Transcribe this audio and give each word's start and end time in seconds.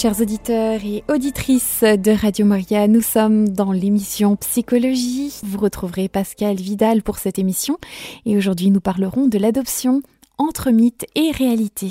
Chers 0.00 0.20
auditeurs 0.20 0.78
et 0.84 1.02
auditrices 1.12 1.82
de 1.82 2.12
Radio 2.12 2.46
Maria, 2.46 2.86
nous 2.86 3.00
sommes 3.00 3.48
dans 3.48 3.72
l'émission 3.72 4.36
Psychologie. 4.36 5.34
Vous 5.42 5.58
retrouverez 5.58 6.08
Pascal 6.08 6.54
Vidal 6.54 7.02
pour 7.02 7.18
cette 7.18 7.36
émission 7.36 7.78
et 8.24 8.36
aujourd'hui 8.36 8.70
nous 8.70 8.78
parlerons 8.80 9.26
de 9.26 9.38
l'adoption 9.38 10.02
entre 10.36 10.70
mythe 10.70 11.04
et 11.16 11.32
réalité. 11.32 11.90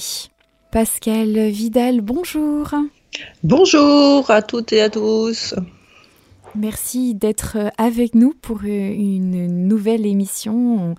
Pascal 0.71 1.49
Vidal, 1.49 1.99
bonjour. 1.99 2.73
Bonjour 3.43 4.32
à 4.32 4.42
toutes 4.42 4.71
et 4.71 4.80
à 4.80 4.89
tous. 4.89 5.54
Merci 6.55 7.14
d'être 7.14 7.58
avec 7.78 8.16
nous 8.16 8.34
pour 8.42 8.64
une 8.64 9.68
nouvelle 9.68 10.05
émission 10.05 10.96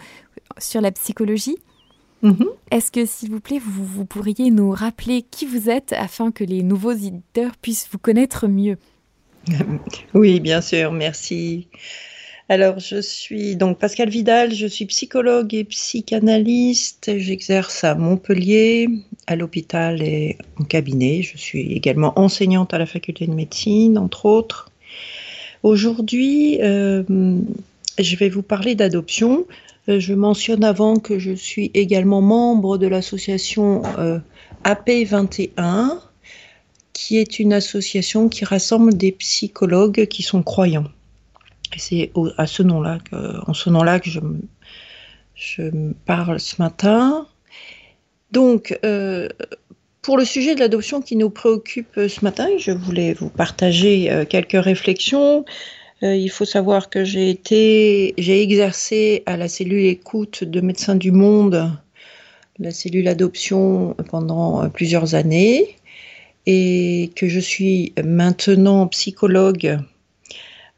sur 0.58 0.82
la 0.82 0.92
psychologie. 0.92 1.56
Mhm. 2.22 2.46
Est-ce 2.70 2.90
que, 2.90 3.06
s'il 3.06 3.30
vous 3.30 3.40
plaît, 3.40 3.60
vous, 3.64 4.04
pourriez 4.04 4.50
nous 4.50 4.70
rappeler 4.70 5.22
qui 5.22 5.46
vous 5.46 5.70
êtes 5.70 5.92
afin 5.92 6.30
que 6.30 6.44
les 6.44 6.62
nouveaux 6.62 6.92
éditeurs 6.92 7.56
puissent 7.60 7.88
vous 7.90 7.98
connaître 7.98 8.48
mieux? 8.48 8.76
Oui, 10.14 10.40
bien 10.40 10.60
sûr, 10.60 10.92
merci. 10.92 11.68
Alors, 12.50 12.78
je 12.78 13.00
suis 13.00 13.56
donc 13.56 13.78
Pascal 13.78 14.08
Vidal, 14.08 14.54
je 14.54 14.66
suis 14.66 14.86
psychologue 14.86 15.54
et 15.54 15.64
psychanalyste. 15.64 17.12
J'exerce 17.18 17.84
à 17.84 17.94
Montpellier, 17.94 18.88
à 19.26 19.36
l'hôpital 19.36 20.02
et 20.02 20.38
en 20.58 20.64
cabinet. 20.64 21.22
Je 21.22 21.36
suis 21.36 21.72
également 21.74 22.18
enseignante 22.18 22.72
à 22.72 22.78
la 22.78 22.86
faculté 22.86 23.26
de 23.26 23.34
médecine, 23.34 23.98
entre 23.98 24.24
autres. 24.24 24.70
Aujourd'hui, 25.62 26.58
euh, 26.62 27.02
je 27.98 28.16
vais 28.16 28.30
vous 28.30 28.42
parler 28.42 28.74
d'adoption. 28.74 29.46
Euh, 29.88 30.00
je 30.00 30.14
mentionne 30.14 30.64
avant 30.64 30.98
que 30.98 31.18
je 31.18 31.32
suis 31.32 31.70
également 31.74 32.20
membre 32.20 32.78
de 32.78 32.86
l'association 32.86 33.82
euh, 33.98 34.18
AP21, 34.64 35.98
qui 36.92 37.16
est 37.16 37.38
une 37.38 37.52
association 37.52 38.28
qui 38.28 38.44
rassemble 38.44 38.96
des 38.96 39.12
psychologues 39.12 40.06
qui 40.06 40.22
sont 40.22 40.42
croyants. 40.42 40.88
C'est 41.76 42.12
à 42.38 42.46
ce 42.46 42.62
nom-là, 42.62 42.98
en 43.46 43.54
ce 43.54 43.70
nom-là 43.70 44.00
que 44.00 44.10
je, 44.10 44.20
je 45.34 45.62
parle 46.06 46.40
ce 46.40 46.60
matin. 46.60 47.26
Donc, 48.32 48.78
euh, 48.84 49.28
pour 50.02 50.16
le 50.16 50.24
sujet 50.24 50.54
de 50.54 50.60
l'adoption 50.60 51.00
qui 51.00 51.14
nous 51.14 51.30
préoccupe 51.30 51.94
ce 51.94 52.24
matin, 52.24 52.48
je 52.58 52.72
voulais 52.72 53.12
vous 53.12 53.28
partager 53.28 54.24
quelques 54.28 54.62
réflexions 54.62 55.44
euh, 56.02 56.14
il 56.14 56.30
faut 56.30 56.44
savoir 56.44 56.90
que 56.90 57.04
j'ai 57.04 57.40
j'ai 58.18 58.42
exercé 58.42 59.24
à 59.26 59.36
la 59.36 59.48
cellule 59.48 59.84
écoute 59.86 60.44
de 60.44 60.60
Médecins 60.60 60.94
du 60.94 61.10
Monde, 61.10 61.72
la 62.60 62.70
cellule 62.70 63.08
adoption 63.08 63.96
pendant 64.08 64.62
euh, 64.62 64.68
plusieurs 64.68 65.16
années, 65.16 65.76
et 66.46 67.10
que 67.16 67.28
je 67.28 67.40
suis 67.40 67.92
maintenant 68.04 68.86
psychologue 68.86 69.78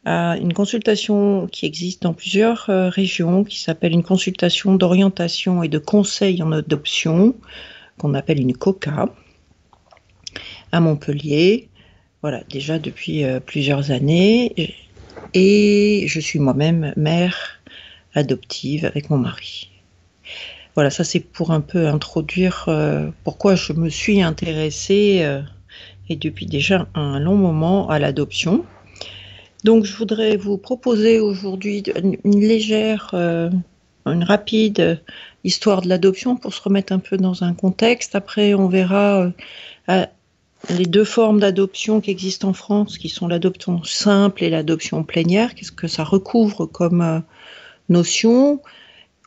à 0.06 0.38
une 0.38 0.54
consultation 0.54 1.46
qui 1.48 1.66
existe 1.66 2.02
dans 2.02 2.14
plusieurs 2.14 2.70
euh, 2.70 2.88
régions, 2.88 3.44
qui 3.44 3.60
s'appelle 3.60 3.92
une 3.92 4.02
consultation 4.02 4.74
d'orientation 4.74 5.62
et 5.62 5.68
de 5.68 5.78
conseil 5.78 6.42
en 6.42 6.50
adoption, 6.52 7.34
qu'on 7.98 8.14
appelle 8.14 8.41
une 8.41 8.54
COCA, 8.54 9.10
à 10.72 10.80
Montpellier. 10.80 11.68
Voilà, 12.22 12.42
déjà 12.50 12.78
depuis 12.78 13.24
plusieurs 13.46 13.91
années. 13.91 14.54
Et 15.34 16.04
je 16.08 16.20
suis 16.20 16.38
moi-même 16.38 16.92
mère 16.96 17.60
adoptive 18.14 18.84
avec 18.84 19.10
mon 19.10 19.18
mari. 19.18 19.70
Voilà, 20.74 20.90
ça 20.90 21.04
c'est 21.04 21.20
pour 21.20 21.50
un 21.50 21.60
peu 21.60 21.88
introduire 21.88 22.64
euh, 22.68 23.10
pourquoi 23.24 23.54
je 23.54 23.72
me 23.72 23.88
suis 23.88 24.22
intéressée, 24.22 25.20
euh, 25.22 25.42
et 26.08 26.16
depuis 26.16 26.46
déjà 26.46 26.86
un 26.94 27.20
long 27.20 27.36
moment, 27.36 27.88
à 27.88 27.98
l'adoption. 27.98 28.64
Donc 29.64 29.84
je 29.84 29.94
voudrais 29.96 30.36
vous 30.36 30.58
proposer 30.58 31.20
aujourd'hui 31.20 31.82
une, 32.24 32.40
légère, 32.40 33.10
euh, 33.14 33.50
une 34.06 34.24
rapide 34.24 35.00
histoire 35.44 35.82
de 35.82 35.88
l'adoption 35.88 36.36
pour 36.36 36.54
se 36.54 36.62
remettre 36.62 36.92
un 36.92 36.98
peu 36.98 37.16
dans 37.16 37.44
un 37.44 37.52
contexte. 37.52 38.14
Après, 38.14 38.54
on 38.54 38.69
verra 38.69 39.30
les 40.69 40.87
deux 40.87 41.04
formes 41.04 41.41
d'adoption 41.41 42.00
qui 42.00 42.10
existent 42.10 42.48
en 42.48 42.53
France, 42.53 42.98
qui 42.98 43.09
sont 43.09 43.28
l'adoption 43.28 43.82
simple 43.82 44.44
et 44.44 44.50
l'adoption 44.50 45.03
plénière, 45.04 45.54
qu'est-ce 45.54 45.72
que 45.72 45.88
ça 45.88 46.04
recouvre 46.04 46.66
comme 46.66 47.00
euh, 47.00 47.21
notion? 47.88 48.60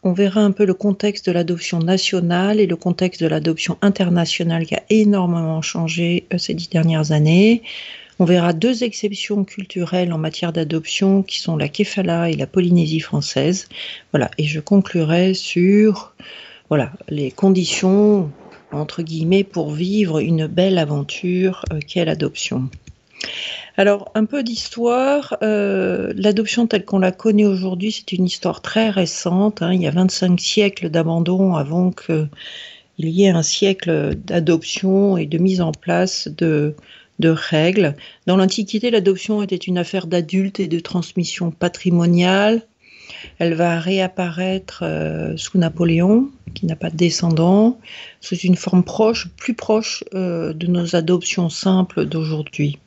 On 0.04 0.14
verra 0.14 0.42
un 0.42 0.52
peu 0.52 0.66
le 0.66 0.74
contexte 0.74 1.28
de 1.28 1.32
l'adoption 1.32 1.80
nationale 1.80 2.60
et 2.60 2.68
le 2.68 2.76
contexte 2.76 3.22
de 3.22 3.28
l'adoption 3.28 3.78
internationale 3.82 4.66
qui 4.66 4.76
a 4.76 4.84
énormément 4.90 5.62
changé 5.62 6.28
euh, 6.34 6.38
ces 6.38 6.54
dix 6.54 6.70
dernières 6.70 7.12
années. 7.12 7.64
On 8.20 8.26
verra 8.26 8.54
deux 8.54 8.84
exceptions 8.84 9.44
culturelles 9.44 10.14
en 10.14 10.20
matière 10.20 10.54
d'adoption 10.54 11.24
qui 11.24 11.40
sont 11.40 11.58
la 11.58 11.68
Kefala 11.68 12.30
et 12.30 12.36
la 12.36 12.46
Polynésie 12.46 13.00
française. 13.00 13.68
Voilà, 14.12 14.30
et 14.38 14.44
je 14.44 14.60
conclurai 14.60 15.34
sur 15.34 16.14
voilà, 16.70 16.92
les 17.10 17.32
conditions 17.32 18.30
entre 18.74 19.02
guillemets, 19.04 19.44
pour 19.44 19.72
vivre 19.72 20.20
une 20.20 20.48
belle 20.48 20.78
aventure 20.78 21.66
euh, 21.72 21.80
qu'est 21.86 22.06
l'adoption. 22.06 22.70
Alors, 23.78 24.12
un 24.14 24.26
peu 24.26 24.44
d'histoire. 24.44 25.38
Euh, 25.42 26.14
l'adoption 26.16 26.68
telle 26.68 26.86
qu'on 26.86 27.00
la 27.00 27.12
connaît 27.12 27.46
aujourd'hui, 27.46 27.92
c'est 27.92 28.12
une 28.12 28.26
histoire 28.26 28.62
très 28.62 28.90
récente. 28.90 29.62
Hein. 29.62 29.74
il 29.74 29.82
y 29.82 29.88
a 29.88 29.92
25 29.92 30.40
siècles 30.40 30.90
d'abandon 30.90 31.56
avant 31.56 31.92
qu'il 31.92 32.30
y 33.00 33.26
ait 33.26 33.30
un 33.30 33.44
siècle 33.44 34.16
d'adoption 34.16 35.18
et 35.18 35.26
de 35.26 35.38
mise 35.38 35.62
en 35.62 35.72
place 35.72 36.28
de, 36.28 36.76
de 37.20 37.30
règles. 37.30 37.96
Dans 38.28 38.38
l'Antiquité, 38.38 38.92
l'adoption 38.92 39.42
était 39.42 39.56
une 39.56 39.78
affaire 39.78 40.08
d'adultes 40.08 40.60
et 40.60 40.68
de 40.68 40.80
transmission 40.80 41.50
patrimoniale. 41.52 42.62
Elle 43.40 43.54
va 43.54 43.80
réapparaître 43.80 44.84
euh, 44.84 45.36
sous 45.38 45.58
Napoléon, 45.58 46.30
qui 46.54 46.66
n'a 46.66 46.76
pas 46.76 46.90
de 46.90 46.96
descendants. 46.96 47.80
C'est 48.22 48.44
une 48.44 48.56
forme 48.56 48.84
proche, 48.84 49.30
plus 49.38 49.54
proche 49.54 50.04
euh, 50.14 50.54
de 50.54 50.68
nos 50.68 50.96
adoptions 50.96 51.50
simples 51.50 52.06
d'aujourd'hui. 52.06 52.80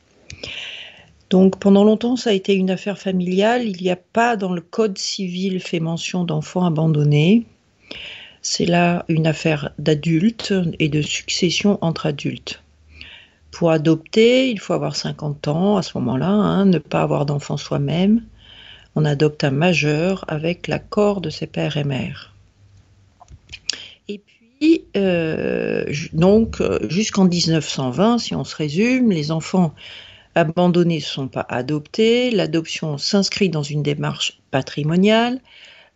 Donc 1.31 1.59
pendant 1.59 1.85
longtemps, 1.85 2.17
ça 2.17 2.31
a 2.31 2.33
été 2.33 2.55
une 2.55 2.71
affaire 2.71 2.99
familiale. 2.99 3.67
Il 3.67 3.83
n'y 3.83 3.91
a 3.91 3.97
pas 3.97 4.37
dans 4.37 4.53
le 4.53 4.61
Code 4.61 4.99
civil 4.99 5.61
fait 5.61 5.81
mention 5.81 6.25
d'enfants 6.25 6.65
abandonnés. 6.65 7.45
C'est 8.43 8.67
là 8.67 9.05
une 9.09 9.27
affaire 9.27 9.71
d'adultes 9.79 10.55
et 10.79 10.89
de 10.89 11.03
succession 11.03 11.79
entre 11.81 12.07
adultes. 12.07 12.63
Pour 13.51 13.71
adopter, 13.71 14.51
il 14.51 14.61
faut 14.61 14.75
avoir 14.75 14.95
50 14.95 15.49
ans 15.49 15.77
à 15.79 15.83
ce 15.83 15.99
moment-là, 15.99 16.29
hein, 16.29 16.67
ne 16.67 16.79
pas 16.79 17.03
avoir 17.03 17.27
d'enfants 17.27 17.57
soi-même, 17.57 18.23
on 18.97 19.05
adopte 19.05 19.45
un 19.45 19.51
majeur 19.51 20.25
avec 20.27 20.67
l'accord 20.69 21.21
de 21.21 21.31
ses 21.31 21.47
pères 21.47 21.77
et 21.77 21.84
mères. 21.84 22.34
Et 24.09 24.19
puis, 24.19 24.84
euh, 24.97 25.84
donc, 26.15 26.62
jusqu'en 26.89 27.27
1920, 27.27 28.19
si 28.19 28.35
on 28.35 28.45
se 28.45 28.56
résume, 28.56 29.12
les 29.12 29.31
enfants 29.31 29.75
abandonnés 30.35 30.97
ne 30.97 31.01
sont 31.01 31.29
pas 31.29 31.47
adoptés, 31.49 32.31
l'adoption 32.31 32.99
s'inscrit 32.99 33.51
dans 33.51 33.62
une 33.62 33.83
démarche 33.83 34.41
patrimoniale, 34.51 35.41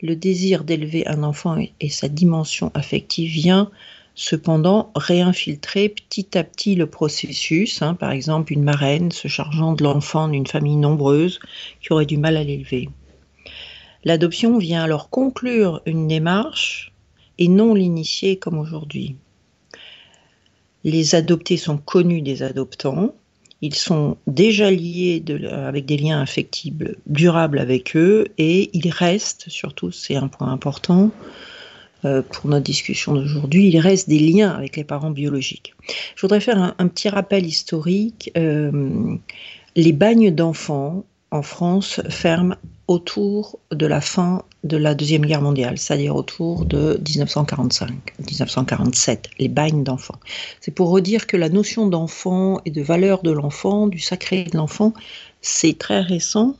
le 0.02 0.16
désir 0.16 0.64
d'élever 0.64 1.06
un 1.06 1.22
enfant 1.22 1.56
et 1.80 1.88
sa 1.88 2.08
dimension 2.08 2.70
affective 2.74 3.30
vient 3.30 3.70
cependant 4.20 4.92
réinfiltrer 4.94 5.88
petit 5.88 6.36
à 6.36 6.44
petit 6.44 6.74
le 6.74 6.86
processus, 6.86 7.80
hein, 7.80 7.94
par 7.94 8.10
exemple 8.10 8.52
une 8.52 8.62
marraine 8.62 9.10
se 9.12 9.28
chargeant 9.28 9.72
de 9.72 9.82
l'enfant 9.82 10.28
d'une 10.28 10.46
famille 10.46 10.76
nombreuse 10.76 11.40
qui 11.80 11.90
aurait 11.94 12.04
du 12.04 12.18
mal 12.18 12.36
à 12.36 12.44
l'élever. 12.44 12.90
L'adoption 14.04 14.58
vient 14.58 14.82
alors 14.82 15.08
conclure 15.08 15.80
une 15.86 16.06
démarche 16.06 16.92
et 17.38 17.48
non 17.48 17.72
l'initier 17.72 18.36
comme 18.36 18.58
aujourd'hui. 18.58 19.16
Les 20.84 21.14
adoptés 21.14 21.56
sont 21.56 21.78
connus 21.78 22.20
des 22.20 22.42
adoptants, 22.42 23.14
ils 23.62 23.74
sont 23.74 24.18
déjà 24.26 24.70
liés 24.70 25.24
avec 25.50 25.86
des 25.86 25.96
liens 25.96 26.20
affectifs 26.20 26.74
durables 27.06 27.58
avec 27.58 27.96
eux 27.96 28.26
et 28.36 28.68
ils 28.74 28.90
restent, 28.90 29.48
surtout 29.48 29.90
c'est 29.92 30.16
un 30.16 30.28
point 30.28 30.52
important, 30.52 31.10
pour 32.02 32.50
notre 32.50 32.64
discussion 32.64 33.14
d'aujourd'hui, 33.14 33.68
il 33.68 33.78
reste 33.78 34.08
des 34.08 34.18
liens 34.18 34.50
avec 34.50 34.76
les 34.76 34.84
parents 34.84 35.10
biologiques. 35.10 35.74
Je 36.16 36.22
voudrais 36.22 36.40
faire 36.40 36.74
un, 36.78 36.88
petit 36.88 37.08
rappel 37.08 37.46
historique. 37.46 38.30
Euh, 38.36 39.16
les 39.76 39.92
bagnes 39.92 40.34
d'enfants 40.34 41.04
en 41.30 41.42
France 41.42 42.00
ferment 42.08 42.56
autour 42.88 43.60
de 43.70 43.86
la 43.86 44.00
fin 44.00 44.42
de 44.64 44.76
la 44.76 44.94
Deuxième 44.94 45.24
Guerre 45.24 45.42
mondiale, 45.42 45.78
c'est-à-dire 45.78 46.16
autour 46.16 46.64
de 46.64 47.00
1945, 47.08 47.90
1947, 48.18 49.30
les 49.38 49.48
bagnes 49.48 49.84
d'enfants. 49.84 50.18
C'est 50.60 50.72
pour 50.72 50.90
redire 50.90 51.26
que 51.26 51.36
la 51.36 51.48
notion 51.48 51.86
d'enfant 51.86 52.60
et 52.64 52.70
de 52.70 52.82
valeur 52.82 53.22
de 53.22 53.30
l'enfant, 53.30 53.86
du 53.86 54.00
sacré 54.00 54.44
de 54.44 54.56
l'enfant, 54.56 54.92
c'est 55.40 55.78
très 55.78 56.00
récent 56.00 56.56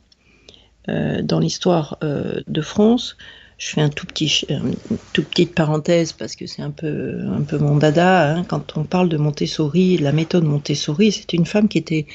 euh, 0.87 1.21
dans 1.21 1.39
l'histoire 1.39 1.99
de 2.01 2.61
France 2.61 3.17
je 3.61 3.67
fais 3.67 3.81
un 3.81 3.89
tout 3.89 4.07
petit, 4.07 4.43
une 4.49 4.73
toute 5.13 5.27
petite 5.27 5.53
parenthèse 5.53 6.13
parce 6.13 6.35
que 6.35 6.47
c'est 6.47 6.63
un 6.63 6.71
peu, 6.71 7.19
un 7.27 7.43
peu 7.43 7.59
mon 7.59 7.75
dada. 7.75 8.33
Hein. 8.33 8.43
Quand 8.43 8.75
on 8.75 8.83
parle 8.83 9.07
de 9.07 9.17
Montessori, 9.17 9.99
la 9.99 10.11
méthode 10.11 10.45
Montessori, 10.45 11.11
c'est 11.11 11.31
une 11.33 11.45
femme 11.45 11.67
qui 11.67 11.77
était 11.77 12.07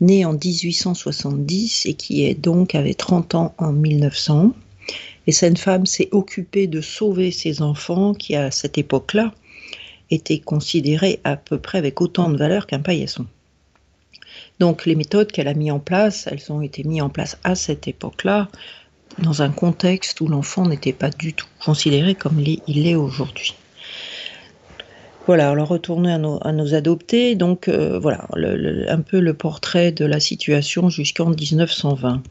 née 0.00 0.24
en 0.24 0.32
1870 0.32 1.86
et 1.86 1.94
qui 1.94 2.24
est 2.24 2.34
donc 2.34 2.74
avait 2.74 2.94
30 2.94 3.36
ans 3.36 3.54
en 3.58 3.70
1900. 3.70 4.52
Et 5.28 5.32
cette 5.32 5.60
femme 5.60 5.86
s'est 5.86 6.08
occupée 6.10 6.66
de 6.66 6.80
sauver 6.80 7.30
ses 7.30 7.62
enfants 7.62 8.12
qui, 8.12 8.34
à 8.34 8.50
cette 8.50 8.76
époque-là, 8.76 9.32
étaient 10.10 10.40
considérés 10.40 11.20
à 11.22 11.36
peu 11.36 11.58
près 11.58 11.78
avec 11.78 12.00
autant 12.00 12.28
de 12.28 12.36
valeur 12.36 12.66
qu'un 12.66 12.80
paillasson. 12.80 13.24
Donc 14.58 14.84
les 14.84 14.96
méthodes 14.96 15.30
qu'elle 15.30 15.46
a 15.46 15.54
mises 15.54 15.70
en 15.70 15.78
place, 15.78 16.26
elles 16.28 16.50
ont 16.50 16.60
été 16.60 16.82
mises 16.82 17.02
en 17.02 17.08
place 17.08 17.38
à 17.44 17.54
cette 17.54 17.86
époque-là 17.86 18.48
dans 19.18 19.42
un 19.42 19.50
contexte 19.50 20.20
où 20.20 20.28
l'enfant 20.28 20.66
n'était 20.66 20.92
pas 20.92 21.10
du 21.10 21.34
tout 21.34 21.46
considéré 21.64 22.14
comme 22.14 22.40
il 22.40 22.86
est 22.86 22.94
aujourd'hui. 22.94 23.54
Voilà, 25.28 25.50
alors 25.50 25.68
retourner 25.68 26.10
à 26.10 26.16
nos, 26.16 26.74
adoptés, 26.74 27.34
donc 27.34 27.68
euh, 27.68 27.98
voilà, 27.98 28.26
un 28.88 29.00
peu 29.02 29.20
le 29.20 29.34
portrait 29.34 29.92
de 29.92 30.06
la 30.06 30.20
situation 30.20 30.88
jusqu'en 30.88 31.28
1920. 31.28 32.22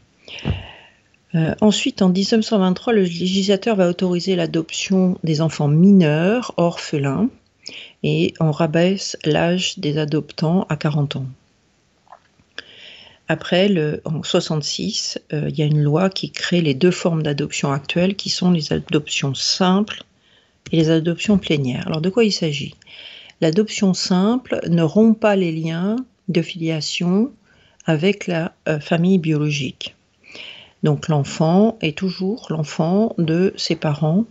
Euh, 1.35 1.53
ensuite, 1.61 2.01
en 2.01 2.09
1923, 2.09 2.93
le 2.93 3.03
législateur 3.03 3.75
va 3.75 3.87
autoriser 3.87 4.35
l'adoption 4.35 5.19
des 5.23 5.41
enfants 5.41 5.67
mineurs, 5.67 6.55
orphelins, 6.57 7.29
et 8.01 8.33
on 8.39 8.49
rabaisse 8.49 9.15
l'âge 9.25 9.77
des 9.77 9.99
adoptants 9.99 10.65
à 10.67 10.75
40 10.75 11.17
ans. 11.17 11.25
Après, 13.29 13.69
en 14.05 14.23
66, 14.23 15.19
euh, 15.33 15.49
il 15.49 15.59
y 15.59 15.61
a 15.61 15.65
une 15.65 15.83
loi 15.83 16.09
qui 16.09 16.31
crée 16.31 16.61
les 16.61 16.73
deux 16.73 16.91
formes 16.91 17.23
d'adoption 17.23 17.71
actuelles, 17.73 18.15
qui 18.15 18.29
sont 18.29 18.51
les 18.51 18.71
adoptions 18.71 19.33
simples 19.33 20.03
et 20.71 20.77
les 20.77 20.89
adoptions 20.89 21.37
plénières. 21.37 21.87
Alors, 21.87 22.01
de 22.01 22.09
quoi 22.09 22.23
il 22.23 22.31
s'agit? 22.31 22.75
L'adoption 23.41 23.93
simple 23.93 24.59
ne 24.69 24.81
rompt 24.81 25.19
pas 25.19 25.35
les 25.35 25.51
liens 25.51 25.97
de 26.29 26.41
filiation 26.41 27.31
avec 27.85 28.27
la 28.27 28.53
euh, 28.69 28.79
famille 28.79 29.17
biologique. 29.17 29.95
Donc, 30.83 31.09
l'enfant 31.09 31.77
est 31.81 31.97
toujours 31.97 32.47
l'enfant 32.49 33.13
de 33.17 33.53
ses 33.57 33.75
parents 33.75 34.25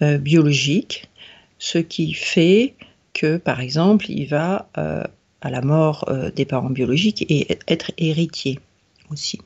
euh, 0.00 0.16
biologiques, 0.16 1.10
ce 1.58 1.78
qui 1.78 2.14
fait 2.14 2.74
que, 3.12 3.36
par 3.36 3.60
exemple, 3.60 4.06
il 4.08 4.26
va 4.26 4.68
à 5.44 5.50
la 5.50 5.60
mort 5.60 6.06
euh, 6.08 6.30
des 6.30 6.46
parents 6.46 6.70
biologiques 6.70 7.24
et 7.28 7.58
être 7.68 7.92
héritier 7.98 8.58
aussi. 9.12 9.38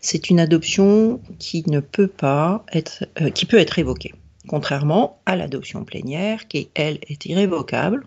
C'est 0.00 0.30
une 0.30 0.40
adoption 0.40 1.20
qui 1.38 1.62
ne 1.68 1.80
peut 1.80 2.08
pas 2.08 2.64
être, 2.72 3.04
euh, 3.20 3.30
qui 3.30 3.44
peut 3.44 3.58
être 3.58 3.72
révoquée, 3.72 4.14
contrairement 4.48 5.20
à 5.26 5.36
l'adoption 5.36 5.84
plénière 5.84 6.48
qui, 6.48 6.70
elle, 6.74 6.98
est 7.08 7.26
irrévocable. 7.26 8.06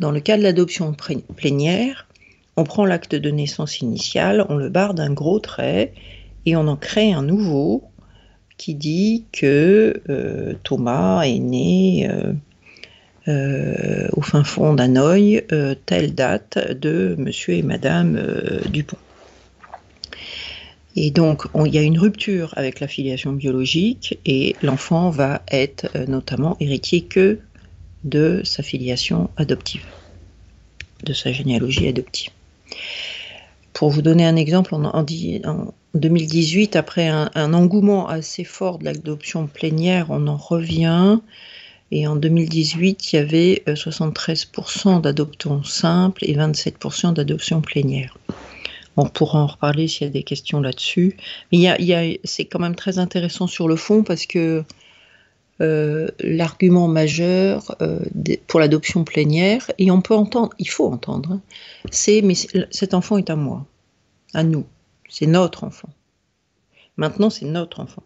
Dans 0.00 0.10
le 0.10 0.20
cas 0.20 0.36
de 0.36 0.42
l'adoption 0.42 0.94
plénière, 1.36 2.08
on 2.56 2.64
prend 2.64 2.84
l'acte 2.84 3.14
de 3.14 3.30
naissance 3.30 3.80
initial, 3.80 4.44
on 4.48 4.56
le 4.56 4.68
barre 4.68 4.94
d'un 4.94 5.12
gros 5.12 5.38
trait 5.38 5.94
et 6.46 6.56
on 6.56 6.66
en 6.66 6.76
crée 6.76 7.12
un 7.12 7.22
nouveau 7.22 7.84
qui 8.56 8.74
dit 8.74 9.24
que 9.30 10.02
euh, 10.08 10.54
Thomas 10.64 11.22
est 11.22 11.38
né 11.38 12.10
au 13.28 14.22
fin 14.22 14.44
fond 14.44 14.74
d'Hanoï, 14.74 15.42
euh, 15.52 15.74
telle 15.86 16.14
date 16.14 16.58
de 16.72 17.14
monsieur 17.18 17.54
et 17.54 17.62
madame 17.62 18.16
euh, 18.16 18.60
Dupont. 18.70 18.96
Et 20.96 21.10
donc, 21.10 21.44
il 21.64 21.72
y 21.72 21.78
a 21.78 21.82
une 21.82 21.98
rupture 21.98 22.52
avec 22.56 22.80
la 22.80 22.88
filiation 22.88 23.32
biologique 23.32 24.18
et 24.26 24.56
l'enfant 24.62 25.10
va 25.10 25.42
être 25.50 25.86
notamment 26.08 26.56
héritier 26.58 27.02
que 27.02 27.38
de 28.02 28.40
sa 28.44 28.64
filiation 28.64 29.30
adoptive, 29.36 29.84
de 31.04 31.12
sa 31.12 31.30
généalogie 31.30 31.86
adoptive. 31.86 32.30
Pour 33.72 33.90
vous 33.90 34.02
donner 34.02 34.26
un 34.26 34.34
exemple, 34.34 34.74
en, 34.74 34.84
en 34.86 35.04
2018, 35.94 36.74
après 36.74 37.06
un, 37.06 37.54
engouement 37.54 38.08
assez 38.08 38.44
fort 38.44 38.78
de 38.78 38.86
l'adoption 38.86 39.46
plénière, 39.46 40.06
on 40.10 40.26
en 40.26 40.36
revient 40.36 41.20
et 41.90 42.06
en 42.06 42.16
2018, 42.16 43.12
il 43.12 43.16
y 43.16 43.18
avait 43.18 43.62
73% 43.66 44.98
euh, 44.98 45.00
d'adoptions 45.00 45.62
simples 45.64 46.24
et 46.24 46.34
27% 46.34 47.14
d'adoptions 47.14 47.60
plénières. 47.60 48.16
On 48.96 49.06
pourra 49.06 49.40
en 49.40 49.46
reparler 49.46 49.88
s'il 49.88 50.06
y 50.06 50.10
a 50.10 50.12
des 50.12 50.24
questions 50.24 50.60
là-dessus. 50.60 51.16
Mais 51.52 52.20
c'est 52.24 52.44
quand 52.44 52.58
même 52.58 52.74
très 52.74 52.98
intéressant 52.98 53.46
sur 53.46 53.68
le 53.68 53.76
fond 53.76 54.02
parce 54.02 54.26
que 54.26 54.64
euh, 55.60 56.08
l'argument 56.20 56.88
majeur 56.88 57.74
euh, 57.80 57.98
pour 58.46 58.60
l'adoption 58.60 59.04
plénière, 59.04 59.70
et 59.78 59.90
on 59.90 60.00
peut 60.02 60.14
entendre, 60.14 60.50
il 60.60 60.68
faut 60.68 60.86
entendre, 60.86 61.32
hein, 61.32 61.40
c'est 61.90 62.22
mais 62.22 62.34
cet 62.70 62.94
enfant 62.94 63.18
est 63.18 63.28
à 63.28 63.34
moi, 63.34 63.66
à 64.34 64.44
nous, 64.44 64.66
c'est 65.08 65.26
notre 65.26 65.64
enfant. 65.64 65.88
Maintenant, 66.96 67.28
c'est 67.28 67.44
notre 67.44 67.80
enfant. 67.80 68.04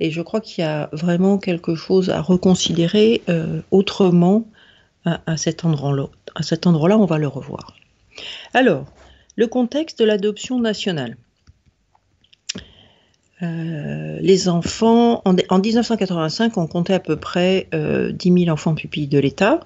Et 0.00 0.10
je 0.10 0.20
crois 0.22 0.40
qu'il 0.40 0.64
y 0.64 0.66
a 0.66 0.88
vraiment 0.92 1.38
quelque 1.38 1.74
chose 1.74 2.10
à 2.10 2.20
reconsidérer 2.20 3.22
euh, 3.28 3.60
autrement 3.70 4.46
à, 5.04 5.36
cet 5.36 5.64
endroit-là. 5.64 6.06
Cet 6.40 6.66
endroit-là, 6.66 6.96
on 6.96 7.04
va 7.04 7.18
le 7.18 7.28
revoir. 7.28 7.76
Alors, 8.54 8.86
le 9.36 9.46
contexte 9.46 9.98
de 9.98 10.04
l'adoption 10.04 10.58
nationale. 10.58 11.16
Euh, 13.42 14.18
les 14.20 14.48
enfants, 14.48 15.20
en, 15.26 15.58
1985, 15.58 16.56
on 16.56 16.66
comptait 16.66 16.94
à 16.94 17.00
peu 17.00 17.16
près 17.16 17.68
10 17.72 17.76
euh, 17.76 18.12
000 18.18 18.48
enfants 18.48 18.74
pupilles 18.74 19.08
de 19.08 19.18
l'État, 19.18 19.60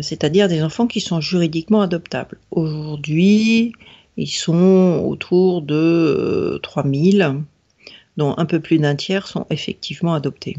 c'est-à-dire 0.00 0.48
des 0.48 0.64
enfants 0.64 0.88
qui 0.88 1.00
sont 1.00 1.20
juridiquement 1.20 1.80
adoptables. 1.80 2.38
Aujourd'hui, 2.50 3.72
ils 4.16 4.26
sont 4.26 5.04
autour 5.06 5.62
de 5.62 6.58
3 6.64 6.82
000 6.82 7.36
dont 8.16 8.34
un 8.36 8.46
peu 8.46 8.60
plus 8.60 8.78
d'un 8.78 8.96
tiers 8.96 9.26
sont 9.26 9.46
effectivement 9.50 10.14
adoptés. 10.14 10.56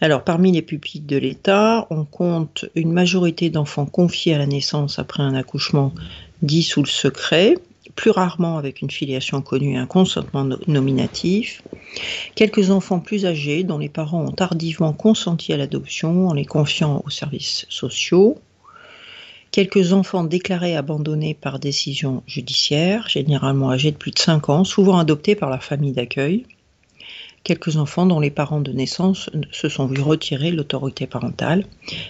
Alors, 0.00 0.24
parmi 0.24 0.50
les 0.50 0.62
pupilles 0.62 1.02
de 1.02 1.18
l'État, 1.18 1.86
on 1.90 2.04
compte 2.04 2.64
une 2.74 2.92
majorité 2.92 3.50
d'enfants 3.50 3.84
confiés 3.84 4.34
à 4.34 4.38
la 4.38 4.46
naissance 4.46 4.98
après 4.98 5.22
un 5.22 5.34
accouchement 5.34 5.92
dit 6.40 6.62
sous 6.62 6.82
le 6.82 6.88
secret, 6.88 7.56
plus 7.96 8.10
rarement 8.10 8.56
avec 8.56 8.80
une 8.80 8.90
filiation 8.90 9.42
connue 9.42 9.74
et 9.74 9.76
un 9.76 9.86
consentement 9.86 10.48
nominatif, 10.66 11.62
quelques 12.34 12.70
enfants 12.70 13.00
plus 13.00 13.26
âgés 13.26 13.62
dont 13.62 13.78
les 13.78 13.90
parents 13.90 14.24
ont 14.24 14.32
tardivement 14.32 14.94
consenti 14.94 15.52
à 15.52 15.58
l'adoption 15.58 16.28
en 16.28 16.32
les 16.32 16.46
confiant 16.46 17.02
aux 17.04 17.10
services 17.10 17.66
sociaux, 17.68 18.38
quelques 19.50 19.92
enfants 19.92 20.24
déclarés 20.24 20.76
abandonnés 20.76 21.34
par 21.34 21.58
décision 21.58 22.22
judiciaire, 22.26 23.08
généralement 23.08 23.70
âgés 23.70 23.90
de 23.90 23.96
plus 23.96 24.12
de 24.12 24.18
5 24.18 24.48
ans, 24.48 24.64
souvent 24.64 24.98
adoptés 24.98 25.34
par 25.34 25.50
la 25.50 25.58
famille 25.58 25.92
d'accueil, 25.92 26.46
quelques 27.42 27.76
enfants 27.76 28.06
dont 28.06 28.20
les 28.20 28.30
parents 28.30 28.60
de 28.60 28.72
naissance 28.72 29.30
se 29.50 29.68
sont 29.68 29.86
vus 29.86 30.02
retirer 30.02 30.50
l'autorité 30.50 31.06
parentale. 31.06 31.64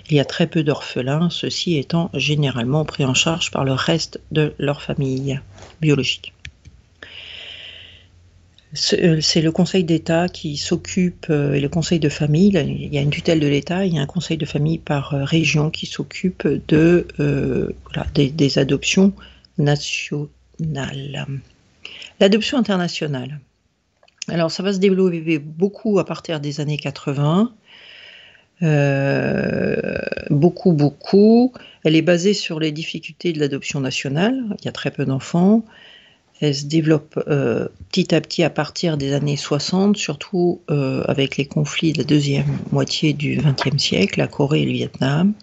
Il 0.08 0.16
y 0.16 0.20
a 0.20 0.24
très 0.24 0.46
peu 0.46 0.62
d'orphelins, 0.62 1.30
ceux-ci 1.30 1.76
étant 1.76 2.10
généralement 2.14 2.84
pris 2.84 3.04
en 3.04 3.14
charge 3.14 3.50
par 3.50 3.64
le 3.64 3.72
reste 3.72 4.20
de 4.32 4.54
leur 4.58 4.82
famille 4.82 5.40
biologique. 5.80 6.34
Euh, 8.92 9.20
c'est 9.20 9.40
le 9.40 9.50
Conseil 9.50 9.82
d'État 9.84 10.28
qui 10.28 10.56
s'occupe, 10.56 11.26
euh, 11.28 11.54
et 11.54 11.60
le 11.60 11.68
Conseil 11.68 11.98
de 11.98 12.08
famille, 12.08 12.50
il 12.50 12.94
y 12.94 12.98
a 12.98 13.00
une 13.00 13.10
tutelle 13.10 13.40
de 13.40 13.48
l'État, 13.48 13.84
il 13.84 13.94
y 13.94 13.98
a 13.98 14.02
un 14.02 14.06
Conseil 14.06 14.36
de 14.36 14.46
famille 14.46 14.78
par 14.78 15.12
euh, 15.12 15.24
région 15.24 15.70
qui 15.70 15.86
s'occupe 15.86 16.46
de, 16.68 17.06
des, 18.14 18.58
adoptions 18.58 19.12
nationales. 19.58 21.26
L'adoption 22.20 22.58
internationale. 22.58 23.40
Alors 24.28 24.52
ça 24.52 24.62
va 24.62 24.72
se 24.72 24.78
développer 24.78 25.38
beaucoup 25.38 25.98
à 25.98 26.04
partir 26.04 26.38
des 26.38 26.60
années 26.60 26.76
80. 26.76 27.52
beaucoup, 30.30 30.72
beaucoup. 30.72 31.52
Elle 31.82 31.96
est 31.96 32.02
basée 32.02 32.34
sur 32.34 32.60
les 32.60 32.70
difficultés 32.70 33.32
de 33.32 33.40
l'adoption 33.40 33.80
nationale. 33.80 34.40
Il 34.60 34.66
y 34.66 34.68
a 34.68 34.72
très 34.72 34.92
peu 34.92 35.04
d'enfants. 35.04 35.64
Elle 36.40 36.54
se 36.54 36.64
développe 36.64 37.22
euh, 37.28 37.68
petit 37.90 38.14
à 38.14 38.20
petit 38.20 38.42
à 38.42 38.50
partir 38.50 38.96
des 38.96 39.12
années 39.12 39.36
60, 39.36 39.96
surtout 39.96 40.60
euh, 40.70 41.04
avec 41.06 41.36
les 41.36 41.44
conflits 41.44 41.92
de 41.92 41.98
la 41.98 42.04
deuxième 42.04 42.58
moitié 42.72 43.12
du 43.12 43.36
XXe 43.36 43.82
siècle, 43.82 44.18
la 44.18 44.26
Corée 44.26 44.62
et 44.62 44.64
le 44.64 44.72
Vietnam, 44.72 45.34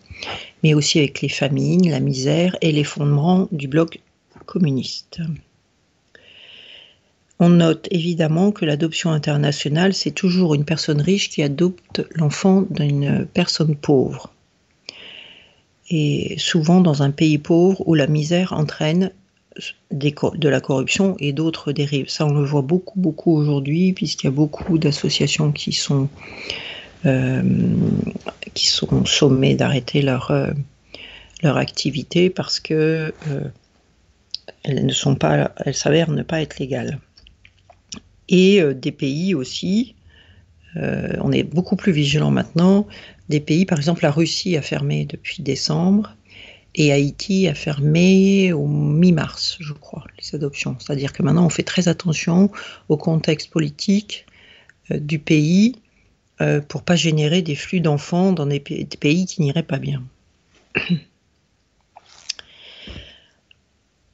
mais 0.64 0.74
aussi 0.74 0.98
avec 0.98 1.22
les 1.22 1.30
famines, 1.30 1.90
la 1.90 2.00
misère 2.00 2.58
et 2.62 2.72
l'effondrement 2.72 3.48
du 3.52 3.68
bloc 3.68 4.00
communiste. 4.48 5.20
On 7.40 7.50
note 7.50 7.88
évidemment 7.92 8.52
que 8.52 8.66
l'adoption 8.66 9.12
internationale, 9.12 9.94
c'est 9.94 10.12
toujours 10.12 10.56
une 10.56 10.66
personne 10.66 11.02
riche 11.02 11.30
qui 11.30 11.44
adopte 11.44 12.04
l'enfant 12.16 12.66
d'une 12.72 13.28
personne 13.32 13.76
pauvre. 13.76 14.34
Et 15.92 16.36
souvent 16.40 16.82
dans 16.82 17.04
un 17.04 17.12
pays 17.12 17.38
pauvre 17.38 17.88
où 17.88 17.94
la 17.94 18.08
misère 18.08 18.54
entraîne 18.54 19.12
de 19.92 20.50
la 20.50 20.62
corruption 20.62 21.16
et 21.20 21.34
d'autres 21.34 21.72
dérives. 21.72 22.10
Ça, 22.10 22.26
on 22.26 22.34
le 22.34 22.46
voit 22.46 22.62
beaucoup, 22.62 23.00
beaucoup 23.00 23.34
aujourd'hui, 23.34 23.94
puisqu'il 23.94 24.28
y 24.28 24.30
a 24.30 24.32
beaucoup 24.32 24.78
d'associations 24.78 25.52
qui 25.52 25.72
sont, 25.74 26.10
euh, 27.06 27.42
sommées 29.06 29.56
d'arrêter 29.56 30.02
leur, 30.02 30.32
euh, 30.32 30.52
leur 31.44 31.58
activité 31.58 32.30
parce 32.30 32.60
que 32.60 33.14
euh, 33.30 33.44
elles 34.64 34.86
ne 34.86 34.94
sont 34.94 35.16
pas, 35.16 35.54
elles 35.66 35.76
s'avèrent 35.76 36.12
ne 36.12 36.24
pas 36.24 36.42
être 36.42 36.60
légales. 36.60 37.00
Et 38.30 38.62
des 38.74 38.92
pays 38.92 39.34
aussi, 39.36 39.96
on 40.76 41.32
est 41.32 41.44
beaucoup 41.44 41.78
plus 41.78 41.94
vigilant 41.94 42.30
maintenant. 42.30 42.86
Des 43.30 43.40
pays, 43.40 43.66
par 43.66 43.78
exemple, 43.78 44.04
la 44.04 44.12
Russie 44.12 44.58
a 44.58 44.62
fermé 44.62 45.06
depuis 45.06 45.42
décembre 45.42 46.18
et 46.78 46.92
Haïti 46.92 47.48
a 47.48 47.56
fermé 47.56 48.54
au 48.54 48.68
mi-mars, 48.68 49.58
je 49.60 49.74
crois, 49.74 50.04
les 50.20 50.36
adoptions. 50.36 50.78
C'est-à-dire 50.80 51.12
que 51.12 51.24
maintenant, 51.24 51.46
on 51.46 51.50
fait 51.50 51.64
très 51.64 51.88
attention 51.88 52.52
au 52.88 52.98
contexte 52.98 53.50
politique 53.50 54.28
euh, 54.92 55.00
du 55.00 55.18
pays 55.18 55.76
euh, 56.40 56.62
pour 56.62 56.84
pas 56.84 56.96
générer 56.96 57.42
des 57.42 57.56
flux 57.56 57.82
d'enfants 57.82 58.32
dans 58.32 58.46
des, 58.46 58.60
pays 58.60 59.26
qui 59.26 59.42
n'iraient 59.42 59.64
pas 59.64 59.80
bien. 59.80 60.04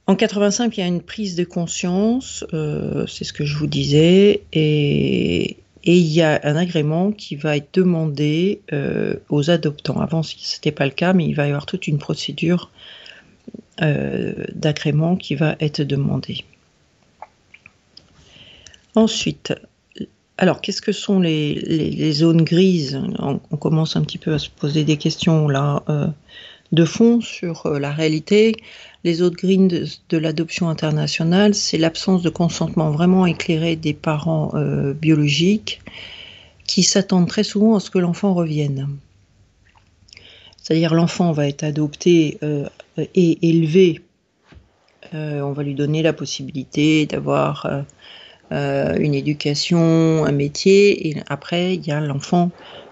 En 0.06 0.16
85, 0.18 0.78
il 0.78 0.80
y 0.82 0.84
a 0.84 0.88
une 0.88 1.02
prise 1.02 1.36
de 1.36 1.46
conscience, 1.46 2.44
euh, 2.54 3.08
c'est 3.08 3.24
ce 3.24 3.32
que 3.32 3.46
je 3.46 3.58
vous 3.58 3.68
disais, 3.68 4.44
et, 4.52 5.56
et 5.86 5.98
il 5.98 6.08
y 6.08 6.22
a 6.22 6.40
un 6.44 6.56
agrément 6.56 7.12
qui 7.12 7.36
va 7.36 7.58
être 7.58 7.74
demandé 7.74 8.62
euh, 8.72 9.16
aux 9.30 9.50
adoptants. 9.50 10.00
Avant, 10.00 10.24
ce 10.24 10.36
n'était 10.56 10.72
pas 10.72 10.86
le 10.86 10.92
cas, 10.92 11.14
mais 11.14 11.26
il 11.26 11.34
va 11.34 11.46
y 11.46 11.50
avoir 11.50 11.66
toute 11.66 11.88
une 11.88 11.98
procédure 11.98 12.72
euh, 13.82 14.34
d'agrément 14.54 15.18
qui 15.18 15.36
va 15.36 15.56
être 15.60 15.82
demandée. 15.82 16.46
Ensuite, 18.96 19.54
alors 20.38 20.62
qu'est-ce 20.62 20.82
que 20.82 20.94
sont 20.94 21.20
les, 21.20 22.12
zones 22.14 22.44
grises? 22.44 23.02
On, 23.20 23.58
commence 23.58 23.98
un 23.98 24.04
petit 24.04 24.18
peu 24.18 24.34
à 24.34 24.40
se 24.40 24.50
poser 24.50 24.86
des 24.86 24.98
questions 24.98 25.50
là 25.50 25.84
euh, 25.90 26.08
de 26.72 26.86
fond 26.86 27.20
sur 27.20 27.68
la 27.68 27.92
réalité. 27.92 28.56
Les 29.04 29.22
autres 29.22 29.36
greens 29.36 29.68
de, 29.68 30.18
l'adoption 30.18 30.70
internationale, 30.70 31.54
c'est 31.54 31.78
l'absence 31.78 32.22
de 32.22 32.30
consentement 32.30 32.90
vraiment 32.92 33.26
éclairé 33.26 33.76
des 33.76 33.94
parents 33.94 34.52
euh, 34.54 34.94
biologiques 34.94 35.82
qui 36.66 36.84
s'attendent 36.84 37.28
très 37.28 37.44
souvent 37.44 37.76
à 37.76 37.82
ce 37.82 37.90
que 37.90 38.00
l'enfant 38.00 38.34
revienne. 38.34 38.88
C'est-à-dire 40.62 40.94
l'enfant 40.94 41.34
va 41.34 41.50
être 41.50 41.66
adopté 41.66 42.38
euh, 42.44 42.66
et 42.98 43.50
élevé. 43.50 44.00
Euh, 45.14 45.42
on 45.42 45.52
va 45.52 45.64
lui 45.64 45.76
donner 45.76 46.02
la 46.02 46.14
possibilité 46.14 47.06
d'avoir 47.06 47.84
une 48.52 49.16
éducation, 49.16 50.26
un 50.26 50.32
métier, 50.32 51.10
et 51.10 51.24
après 51.28 51.74
il 51.74 51.88
y 51.88 51.92
a 51.92 52.00
l'enfant 52.00 52.52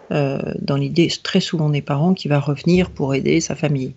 dans 0.10 0.76
l'idée 0.76 1.08
très 1.22 1.40
souvent 1.40 1.70
des 1.70 1.84
parents 1.84 2.16
qui 2.16 2.28
va 2.28 2.40
revenir 2.40 2.90
pour 2.90 3.14
aider 3.14 3.40
sa 3.42 3.56
famille. 3.56 3.94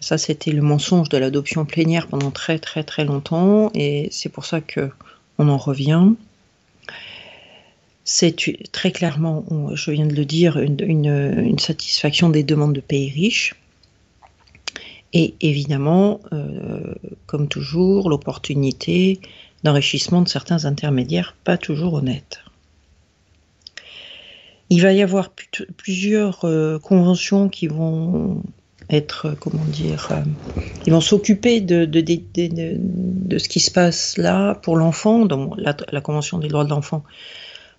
Ça, 0.00 0.16
c'était 0.16 0.52
le 0.52 0.62
mensonge 0.62 1.10
de 1.10 1.18
l'adoption 1.18 1.66
plénière 1.66 2.06
pendant 2.06 2.30
très 2.30 2.58
très 2.58 2.82
très 2.84 3.04
longtemps, 3.04 3.70
et 3.74 4.08
c'est 4.10 4.30
pour 4.30 4.46
ça 4.46 4.62
que 4.62 4.90
on 5.38 5.48
en 5.48 5.58
revient. 5.58 6.08
C'est 8.04 8.34
très 8.72 8.92
clairement, 8.92 9.44
je 9.74 9.90
viens 9.90 10.06
de 10.06 10.14
le 10.14 10.24
dire, 10.24 10.58
une, 10.58 11.58
satisfaction 11.58 12.30
des 12.30 12.42
demandes 12.42 12.72
de 12.72 12.80
pays 12.80 13.10
riches. 13.10 13.54
Et 15.12 15.34
évidemment, 15.40 16.20
euh, 16.32 16.94
comme 17.26 17.46
toujours, 17.46 18.08
l'opportunité 18.08 19.20
d'enrichissement 19.64 20.22
de 20.22 20.28
certains 20.28 20.64
intermédiaires 20.64 21.36
pas 21.44 21.56
toujours 21.56 21.94
honnêtes. 21.94 22.40
Il 24.70 24.82
va 24.82 24.92
y 24.92 25.02
avoir 25.02 25.32
plusieurs 25.76 26.44
euh, 26.44 26.78
conventions 26.78 27.48
qui 27.48 27.66
vont 27.66 28.42
être, 28.90 29.36
comment 29.40 29.64
dire, 29.64 30.08
euh, 30.10 30.62
ils 30.86 30.92
vont 30.92 31.00
s'occuper 31.00 31.60
de, 31.60 31.84
de, 31.84 32.00
de, 32.00 32.76
de, 32.78 33.38
ce 33.38 33.48
qui 33.48 33.60
se 33.60 33.70
passe 33.70 34.18
là 34.18 34.54
pour 34.56 34.76
l'enfant, 34.76 35.26
dans 35.26 35.54
la, 35.56 36.00
Convention 36.00 36.38
des 36.38 36.48
droits 36.48 36.64
de 36.64 36.70
l'enfant 36.70 37.04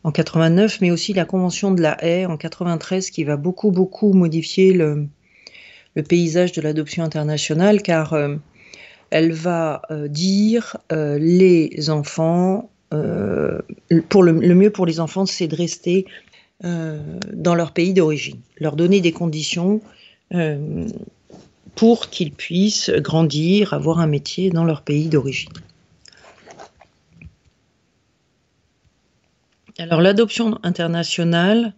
en 0.04 0.12
89, 0.12 0.80
mais 0.82 0.90
aussi 0.90 1.14
la 1.14 1.26
Convention 1.26 1.72
de 1.72 1.82
la 1.82 2.04
haie 2.04 2.26
en 2.26 2.38
93 2.38 3.10
qui 3.12 3.24
va 3.24 3.38
beaucoup, 3.38 3.72
beaucoup 3.72 4.14
modifier 4.14 4.74
le, 4.74 5.08
le 5.96 6.04
paysage 6.04 6.54
de 6.54 6.62
l'adoption 6.62 7.04
internationale 7.04 7.82
car 7.82 8.14
euh, 8.14 8.36
elle 9.10 9.34
va 9.34 9.82
euh, 9.92 10.08
dire 10.08 10.78
les 10.90 11.90
enfants, 11.90 12.70
pour 14.10 14.24
le, 14.24 14.34
mieux 14.34 14.70
pour 14.70 14.86
les 14.86 15.00
enfants, 15.00 15.26
c'est 15.26 15.48
de 15.48 15.56
rester 15.56 16.06
dans 16.62 17.56
leur 17.56 17.72
pays 17.72 17.94
d'origine, 17.94 18.40
leur 18.60 18.76
donner 18.76 19.02
des 19.02 19.14
conditions 19.14 19.82
euh, 19.84 20.01
pour 21.76 22.10
qu'ils 22.10 22.32
puissent 22.32 22.90
grandir, 22.90 23.74
avoir 23.74 24.00
un 24.00 24.08
métier 24.08 24.50
dans 24.50 24.64
leur 24.64 24.82
pays 24.82 25.10
d'origine. 25.10 25.52
Alors 29.78 30.02
l'adoption 30.02 30.60
internationale, 30.64 31.74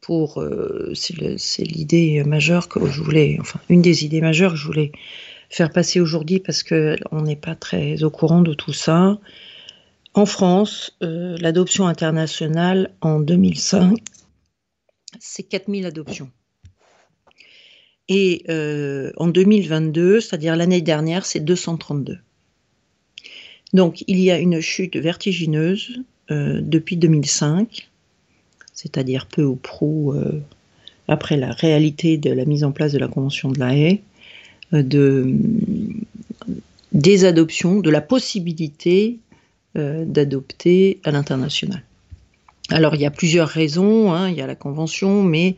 pour 0.00 0.40
euh, 0.40 0.92
c'est 0.94 1.64
l'idée 1.64 2.22
majeure 2.24 2.68
que 2.68 2.86
je 2.86 3.02
voulais, 3.02 3.38
enfin 3.40 3.58
une 3.68 3.82
des 3.82 4.04
idées 4.04 4.20
majeures 4.20 4.52
que 4.52 4.58
je 4.58 4.66
voulais 4.66 4.92
faire 5.50 5.70
passer 5.70 6.00
aujourd'hui 6.00 6.38
parce 6.38 6.62
que 6.62 6.96
on 7.10 7.22
n'est 7.22 7.36
pas 7.36 7.56
très 7.56 8.04
au 8.04 8.10
courant 8.10 8.42
de 8.42 8.54
tout 8.54 8.72
ça. 8.72 9.18
En 10.14 10.26
France, 10.26 10.96
euh, 11.02 11.36
l'adoption 11.40 11.86
internationale 11.88 12.94
en 13.00 13.20
2005, 13.20 13.98
c'est 15.18 15.42
4000 15.42 15.86
adoptions. 15.86 16.30
Et 18.08 18.44
euh, 18.48 19.10
en 19.16 19.26
2022, 19.26 20.20
c'est-à-dire 20.20 20.56
l'année 20.56 20.80
dernière, 20.80 21.26
c'est 21.26 21.40
232. 21.40 22.18
Donc 23.72 24.04
il 24.06 24.20
y 24.20 24.30
a 24.30 24.38
une 24.38 24.60
chute 24.60 24.96
vertigineuse 24.96 26.00
euh, 26.30 26.60
depuis 26.62 26.96
2005, 26.96 27.88
c'est-à-dire 28.72 29.26
peu 29.26 29.42
ou 29.42 29.56
prou 29.56 30.12
euh, 30.12 30.40
après 31.08 31.36
la 31.36 31.50
réalité 31.50 32.16
de 32.16 32.30
la 32.30 32.44
mise 32.44 32.62
en 32.62 32.70
place 32.70 32.92
de 32.92 32.98
la 32.98 33.08
Convention 33.08 33.50
de 33.50 33.58
la 33.58 33.76
haie, 33.76 34.02
de, 34.72 35.34
des 36.92 37.24
adoptions, 37.24 37.80
de 37.80 37.90
la 37.90 38.00
possibilité 38.00 39.18
d'adopter 39.74 41.00
à 41.04 41.10
l'international. 41.10 41.82
Alors 42.70 42.94
il 42.94 43.02
y 43.02 43.06
a 43.06 43.10
plusieurs 43.10 43.48
raisons, 43.48 44.14
hein. 44.14 44.30
il 44.30 44.36
y 44.36 44.40
a 44.40 44.46
la 44.46 44.54
Convention, 44.54 45.22
mais 45.22 45.56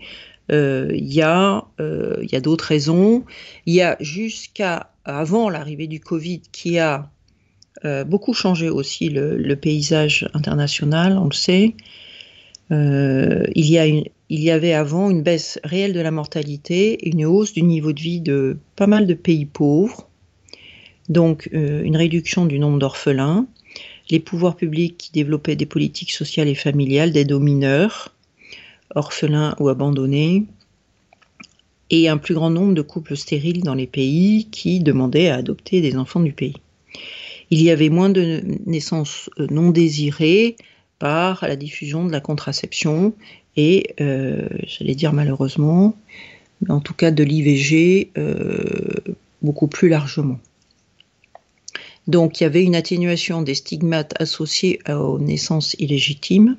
il 0.50 1.12
y 1.12 1.22
a, 1.22 1.64
euh, 1.80 2.16
y 2.22 2.36
a 2.36 2.40
d'autres 2.40 2.64
raisons. 2.64 3.24
Il 3.66 3.74
y 3.74 3.82
a 3.82 3.96
jusqu'à 4.00 4.90
avant 5.04 5.50
l'arrivée 5.50 5.86
du 5.86 6.00
Covid 6.00 6.42
qui 6.52 6.78
a 6.78 7.10
euh, 7.84 8.04
beaucoup 8.04 8.34
changé 8.34 8.68
aussi 8.68 9.08
le, 9.08 9.54
paysage 9.54 10.28
international, 10.34 11.18
on 11.18 11.26
le 11.26 11.34
sait. 11.34 11.74
il 12.70 14.10
y 14.30 14.50
avait 14.50 14.74
avant 14.74 15.10
une 15.10 15.22
baisse 15.22 15.58
réelle 15.64 15.92
de 15.92 16.00
la 16.00 16.10
mortalité, 16.10 17.08
une 17.08 17.24
hausse 17.24 17.52
du 17.52 17.62
niveau 17.62 17.92
de 17.92 18.00
vie 18.00 18.20
de 18.20 18.58
pas 18.76 18.86
mal 18.86 19.06
de 19.06 19.14
pays 19.14 19.46
pauvres, 19.46 20.08
donc 21.08 21.48
une 21.52 21.96
réduction 21.96 22.44
du 22.44 22.58
nombre 22.58 22.78
d'orphelins, 22.78 23.46
les 24.10 24.20
pouvoirs 24.20 24.56
publics 24.56 24.96
qui 24.98 25.12
développaient 25.12 25.56
des 25.56 25.66
politiques 25.66 26.12
sociales 26.12 26.48
et 26.48 26.54
familiales 26.54 27.12
d'aide 27.12 27.32
aux 27.32 27.40
mineurs, 27.40 28.14
orphelins 28.94 29.54
ou 29.58 29.68
abandonnés, 29.68 30.44
et 31.90 32.08
un 32.08 32.18
plus 32.18 32.34
grand 32.34 32.50
nombre 32.50 32.74
de 32.74 32.82
couples 32.82 33.16
stériles 33.16 33.62
dans 33.62 33.74
les 33.74 33.86
pays 33.86 34.48
qui 34.50 34.80
demandaient 34.80 35.28
à 35.28 35.36
adopter 35.36 35.80
des 35.80 35.96
enfants 35.96 36.20
du 36.20 36.32
pays. 36.32 36.56
Il 37.50 37.62
y 37.62 37.70
avait 37.70 37.88
moins 37.88 38.10
de 38.10 38.42
naissances 38.66 39.30
euh, 39.38 39.46
non 39.50 39.70
désirées 39.70 40.56
par 40.98 41.46
la 41.46 41.56
diffusion 41.56 42.04
de 42.04 42.12
la 42.12 42.20
contraception 42.20 43.14
et, 43.56 43.94
euh, 44.00 44.48
j'allais 44.66 44.94
dire 44.94 45.12
malheureusement, 45.12 45.96
en 46.68 46.80
tout 46.80 46.94
cas 46.94 47.10
de 47.10 47.24
l'IVG 47.24 48.10
euh, 48.18 48.36
beaucoup 49.40 49.68
plus 49.68 49.88
largement. 49.88 50.38
Donc 52.06 52.40
il 52.40 52.44
y 52.44 52.46
avait 52.46 52.64
une 52.64 52.74
atténuation 52.74 53.42
des 53.42 53.54
stigmates 53.54 54.14
associés 54.20 54.80
aux 54.88 55.18
naissances 55.18 55.74
illégitimes, 55.78 56.56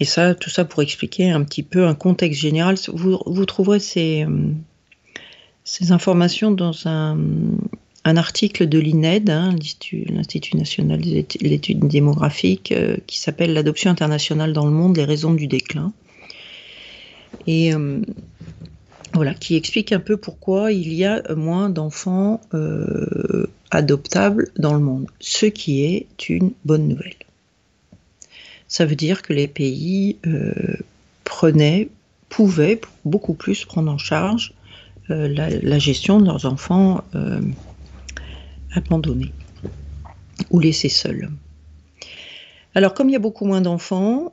et 0.00 0.04
ça, 0.04 0.34
tout 0.34 0.50
ça 0.50 0.64
pour 0.64 0.82
expliquer 0.82 1.30
un 1.30 1.44
petit 1.44 1.62
peu 1.62 1.86
un 1.86 1.94
contexte 1.94 2.40
général. 2.40 2.76
Vous, 2.92 3.44
trouverez 3.46 3.78
ces, 3.78 4.24
euh, 4.24 4.50
ces 5.62 5.92
informations 5.92 6.50
dans 6.50 6.86
un, 6.86 7.18
article 8.04 8.68
de 8.68 8.78
l'INED, 8.78 9.30
hein, 9.30 9.54
l'Institut 9.54 10.56
national 10.56 11.00
de 11.00 11.24
l'étude 11.40 11.86
démographique, 11.86 12.72
euh, 12.72 12.96
qui 13.06 13.18
s'appelle 13.18 13.54
L'adoption 13.54 13.90
internationale 13.90 14.52
dans 14.52 14.66
le 14.66 14.72
monde, 14.72 14.96
les 14.96 15.04
raisons 15.04 15.32
du 15.32 15.46
déclin. 15.46 15.92
Et 17.46 17.72
euh, 17.72 18.00
voilà, 19.14 19.32
qui 19.32 19.54
explique 19.54 19.92
un 19.92 20.00
peu 20.00 20.16
pourquoi 20.16 20.72
il 20.72 20.92
y 20.92 21.04
a 21.04 21.22
moins 21.34 21.70
d'enfants 21.70 22.40
adoptables 23.70 24.48
dans 24.58 24.74
le 24.74 24.80
monde, 24.80 25.06
ce 25.20 25.46
qui 25.46 25.84
est 25.84 26.28
une 26.28 26.52
bonne 26.64 26.88
nouvelle. 26.88 27.14
Ça 28.68 28.86
veut 28.86 28.96
dire 28.96 29.22
que 29.22 29.32
les 29.32 29.48
pays 29.48 30.18
euh, 30.26 30.76
prenaient, 31.24 31.88
pouvaient 32.28 32.80
beaucoup 33.04 33.34
plus 33.34 33.64
prendre 33.64 33.90
en 33.90 33.98
charge 33.98 34.52
euh, 35.10 35.28
la, 35.28 35.78
gestion 35.78 36.20
de 36.20 36.26
leurs 36.26 36.46
enfants 36.46 37.04
abandonnés 38.72 39.32
ou 40.50 40.58
laissés 40.60 40.88
seuls. 40.88 41.30
Alors 42.74 42.94
comme 42.94 43.08
il 43.08 43.12
y 43.12 43.16
a 43.16 43.20
beaucoup 43.20 43.44
moins 43.44 43.60
d'enfants, 43.60 44.32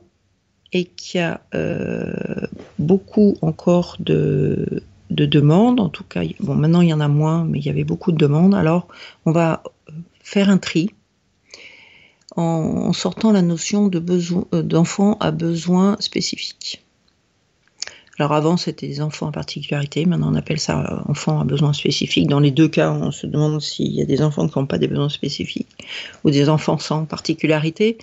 et 0.72 0.84
qu'il 0.84 1.20
y 1.20 1.22
a 1.22 1.40
euh, 1.54 2.12
beaucoup 2.78 3.36
encore 3.42 3.96
de, 4.00 4.82
demandes, 5.10 5.80
en 5.80 5.90
tout 5.90 6.04
cas, 6.04 6.22
bon, 6.40 6.54
maintenant 6.54 6.80
il 6.80 6.88
y 6.88 6.94
en 6.94 7.00
a 7.00 7.08
moins, 7.08 7.44
mais 7.44 7.58
il 7.58 7.66
y 7.66 7.70
avait 7.70 7.84
beaucoup 7.84 8.12
de 8.12 8.16
demandes, 8.16 8.54
alors 8.54 8.88
on 9.26 9.32
va 9.32 9.62
euh, 9.88 9.92
faire 10.22 10.48
un 10.48 10.58
tri 10.58 10.94
en, 12.36 12.92
sortant 12.92 13.32
la 13.32 13.42
notion 13.42 13.88
de 13.88 13.98
besoin, 13.98 14.46
euh, 14.54 14.62
d'enfants 14.62 15.16
à 15.20 15.30
besoins 15.30 15.96
spécifiques. 16.00 16.82
Alors 18.18 18.32
avant 18.32 18.56
c'était 18.56 18.86
des 18.86 19.00
enfants 19.00 19.28
à 19.28 19.32
particularité, 19.32 20.04
maintenant 20.04 20.32
on 20.32 20.34
appelle 20.36 20.60
ça 20.60 21.02
enfants 21.08 21.40
à 21.40 21.44
besoins 21.44 21.72
spécifiques. 21.72 22.28
Dans 22.28 22.40
les 22.40 22.50
deux 22.50 22.68
cas, 22.68 22.92
on 22.92 23.10
se 23.10 23.26
demande 23.26 23.60
s'il 23.60 23.92
y 23.92 24.02
a 24.02 24.04
des 24.04 24.22
enfants 24.22 24.48
qui 24.48 24.58
n'ont 24.58 24.66
pas 24.66 24.78
des 24.78 24.88
besoins 24.88 25.08
spécifiques 25.08 25.86
ou 26.24 26.30
des 26.30 26.48
enfants 26.48 26.78
sans 26.78 27.06
particularité. 27.06 27.98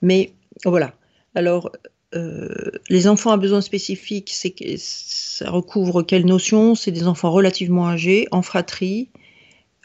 Mais 0.00 0.32
voilà. 0.64 0.94
Alors 1.34 1.70
euh, 2.14 2.70
les 2.88 3.08
enfants 3.08 3.32
à 3.32 3.36
besoins 3.36 3.60
spécifiques, 3.60 4.32
ça 4.32 5.50
recouvre 5.50 6.02
quelle 6.02 6.26
notion? 6.26 6.74
C'est 6.74 6.92
des 6.92 7.06
enfants 7.06 7.32
relativement 7.32 7.88
âgés, 7.88 8.28
en 8.30 8.42
fratrie, 8.42 9.08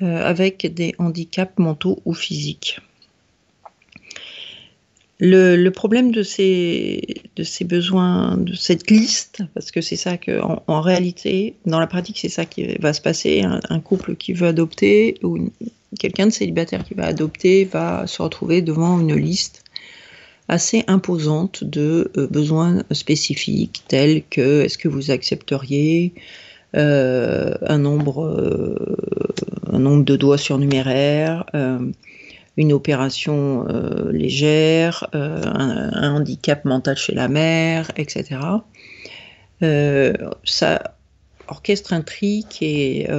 euh, 0.01 0.23
avec 0.23 0.71
des 0.73 0.93
handicaps 0.99 1.57
mentaux 1.57 2.01
ou 2.05 2.13
physiques. 2.13 2.79
Le, 5.21 5.69
problème 5.69 6.11
de 6.11 6.23
ces, 6.23 7.01
besoins, 7.65 8.37
de 8.37 8.53
cette 8.53 8.89
liste, 8.89 9.41
parce 9.53 9.71
que 9.71 9.81
c'est 9.81 9.97
ça 9.97 10.17
que, 10.17 10.39
en, 10.41 10.81
réalité, 10.81 11.55
dans 11.65 11.79
la 11.79 11.87
pratique, 11.87 12.19
c'est 12.19 12.29
ça 12.29 12.45
qui 12.45 12.75
va 12.77 12.93
se 12.93 13.01
passer. 13.01 13.43
Un, 13.43 13.79
couple 13.81 14.15
qui 14.15 14.31
veut 14.31 14.47
adopter 14.47 15.17
ou 15.23 15.49
quelqu'un 15.99 16.27
de 16.27 16.31
célibataire 16.31 16.85
qui 16.85 16.93
va 16.93 17.05
adopter 17.05 17.65
va 17.65 18.07
se 18.07 18.21
retrouver 18.21 18.61
devant 18.61 18.99
une 18.99 19.15
liste 19.15 19.63
assez 20.47 20.83
imposante 20.87 21.63
de 21.63 22.11
euh, 22.17 22.27
besoins 22.27 22.83
spécifiques 22.91 23.83
tels 23.87 24.23
que 24.29 24.61
est-ce 24.61 24.77
que 24.77 24.87
vous 24.87 25.11
accepteriez 25.11 26.13
euh, 26.75 27.53
un, 27.61 27.77
nombre, 27.77 28.25
euh, 28.25 28.97
un 29.71 29.79
nombre 29.79 30.05
de 30.05 30.15
doigts 30.15 30.37
surnuméraires, 30.37 31.45
une 32.59 32.73
opération 32.73 33.65
légère, 34.11 35.07
un, 35.13 36.15
handicap 36.15 36.65
mental 36.65 36.97
chez 36.97 37.15
la 37.15 37.27
mère, 37.27 37.91
etc. 37.97 38.39
ça 40.43 40.95
orchestre 41.47 41.93
un 41.93 42.01
tri 42.01 42.45
qui 42.49 42.65
est 42.65 43.09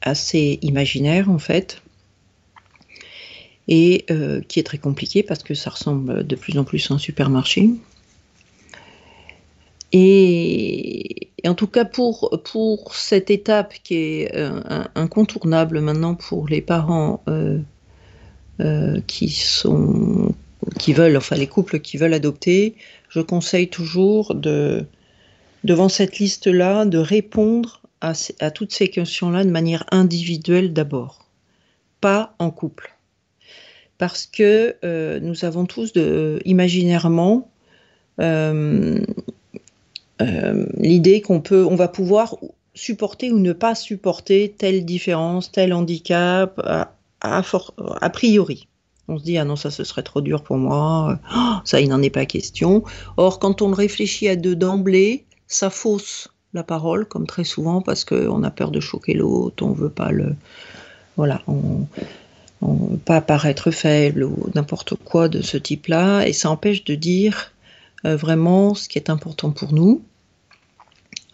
assez 0.00 0.58
imaginaire 0.62 1.30
en 1.30 1.38
fait, 1.38 1.82
et 3.68 4.06
euh, 4.10 4.40
qui 4.40 4.58
est 4.58 4.64
très 4.64 4.78
compliqué 4.78 5.22
parce 5.22 5.42
que 5.42 5.54
ça 5.54 5.70
ressemble 5.70 6.26
de 6.26 6.36
plus 6.36 6.58
en 6.58 6.64
plus 6.64 6.90
à 6.90 6.94
un 6.94 6.98
supermarché. 6.98 7.70
Et, 9.92 11.28
en 11.46 11.54
tout 11.54 11.66
cas 11.66 11.84
pour, 11.84 12.42
pour 12.44 12.94
cette 12.94 13.30
étape 13.30 13.74
qui 13.82 13.94
est 13.94 14.34
euh, 14.34 14.84
incontournable 14.94 15.80
maintenant 15.80 16.14
pour 16.14 16.48
les 16.48 16.60
parents 16.60 17.22
euh, 17.28 17.58
qui 19.06 19.30
sont 19.30 20.34
qui 20.78 20.92
veulent, 20.92 21.16
enfin 21.16 21.36
les 21.36 21.46
couples 21.46 21.80
qui 21.80 21.96
veulent 21.96 22.14
adopter, 22.14 22.74
je 23.08 23.20
conseille 23.20 23.68
toujours 23.68 24.34
de, 24.34 24.84
devant 25.64 25.88
cette 25.88 26.18
liste-là, 26.18 26.84
de 26.84 26.98
répondre 26.98 27.82
à, 28.00 28.14
toutes 28.50 28.72
ces 28.72 28.88
questions-là 28.88 29.44
de 29.44 29.50
manière 29.50 29.84
individuelle 29.90 30.72
d'abord, 30.72 31.26
pas 32.00 32.34
en 32.38 32.50
couple. 32.50 32.94
Parce 33.98 34.26
que 34.26 34.76
euh, 34.84 35.18
nous 35.20 35.44
avons 35.44 35.66
tous 35.66 35.92
de, 35.92 36.40
imaginairement 36.44 37.50
euh, 38.20 39.00
euh, 40.22 40.66
l'idée 40.76 41.20
qu'on 41.20 41.40
peut, 41.40 41.64
on 41.64 41.74
va 41.74 41.88
pouvoir 41.88 42.36
supporter 42.74 43.32
ou 43.32 43.40
ne 43.40 43.52
pas 43.52 43.74
supporter 43.74 44.54
telle 44.56 44.84
différence, 44.84 45.50
tel 45.50 45.72
handicap, 45.72 46.60
a 47.20 48.10
priori. 48.10 48.68
On 49.08 49.18
se 49.18 49.24
dit, 49.24 49.38
ah 49.38 49.44
non, 49.44 49.56
ça 49.56 49.70
ce 49.70 49.84
serait 49.84 50.02
trop 50.02 50.20
dur 50.20 50.42
pour 50.42 50.58
moi, 50.58 51.18
oh, 51.34 51.54
ça 51.64 51.80
il 51.80 51.88
n'en 51.88 52.02
est 52.02 52.10
pas 52.10 52.26
question. 52.26 52.84
Or, 53.16 53.38
quand 53.38 53.62
on 53.62 53.72
réfléchit 53.72 54.28
à 54.28 54.36
deux 54.36 54.54
d'emblée, 54.54 55.24
ça 55.46 55.70
fausse 55.70 56.28
la 56.52 56.62
parole, 56.62 57.06
comme 57.06 57.26
très 57.26 57.44
souvent, 57.44 57.80
parce 57.80 58.04
qu'on 58.04 58.42
a 58.42 58.50
peur 58.50 58.70
de 58.70 58.80
choquer 58.80 59.14
l'autre, 59.14 59.64
on 59.64 59.72
veut 59.72 59.90
pas 59.90 60.10
le. 60.10 60.34
Voilà, 61.16 61.42
on, 61.48 61.86
pas 63.04 63.20
paraître 63.20 63.70
faible 63.70 64.24
ou 64.24 64.50
n'importe 64.54 64.94
quoi 64.94 65.28
de 65.28 65.40
ce 65.42 65.56
type-là, 65.56 66.26
et 66.26 66.32
ça 66.32 66.50
empêche 66.50 66.84
de 66.84 66.94
dire 66.94 67.52
euh, 68.04 68.16
vraiment 68.16 68.74
ce 68.74 68.88
qui 68.88 68.98
est 68.98 69.10
important 69.10 69.50
pour 69.50 69.72
nous, 69.72 70.02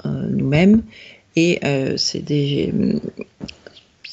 euh, 0.05 0.29
nous-mêmes, 0.31 0.83
et 1.35 1.59
euh, 1.64 1.97
c'est 1.97 2.20
des, 2.20 2.73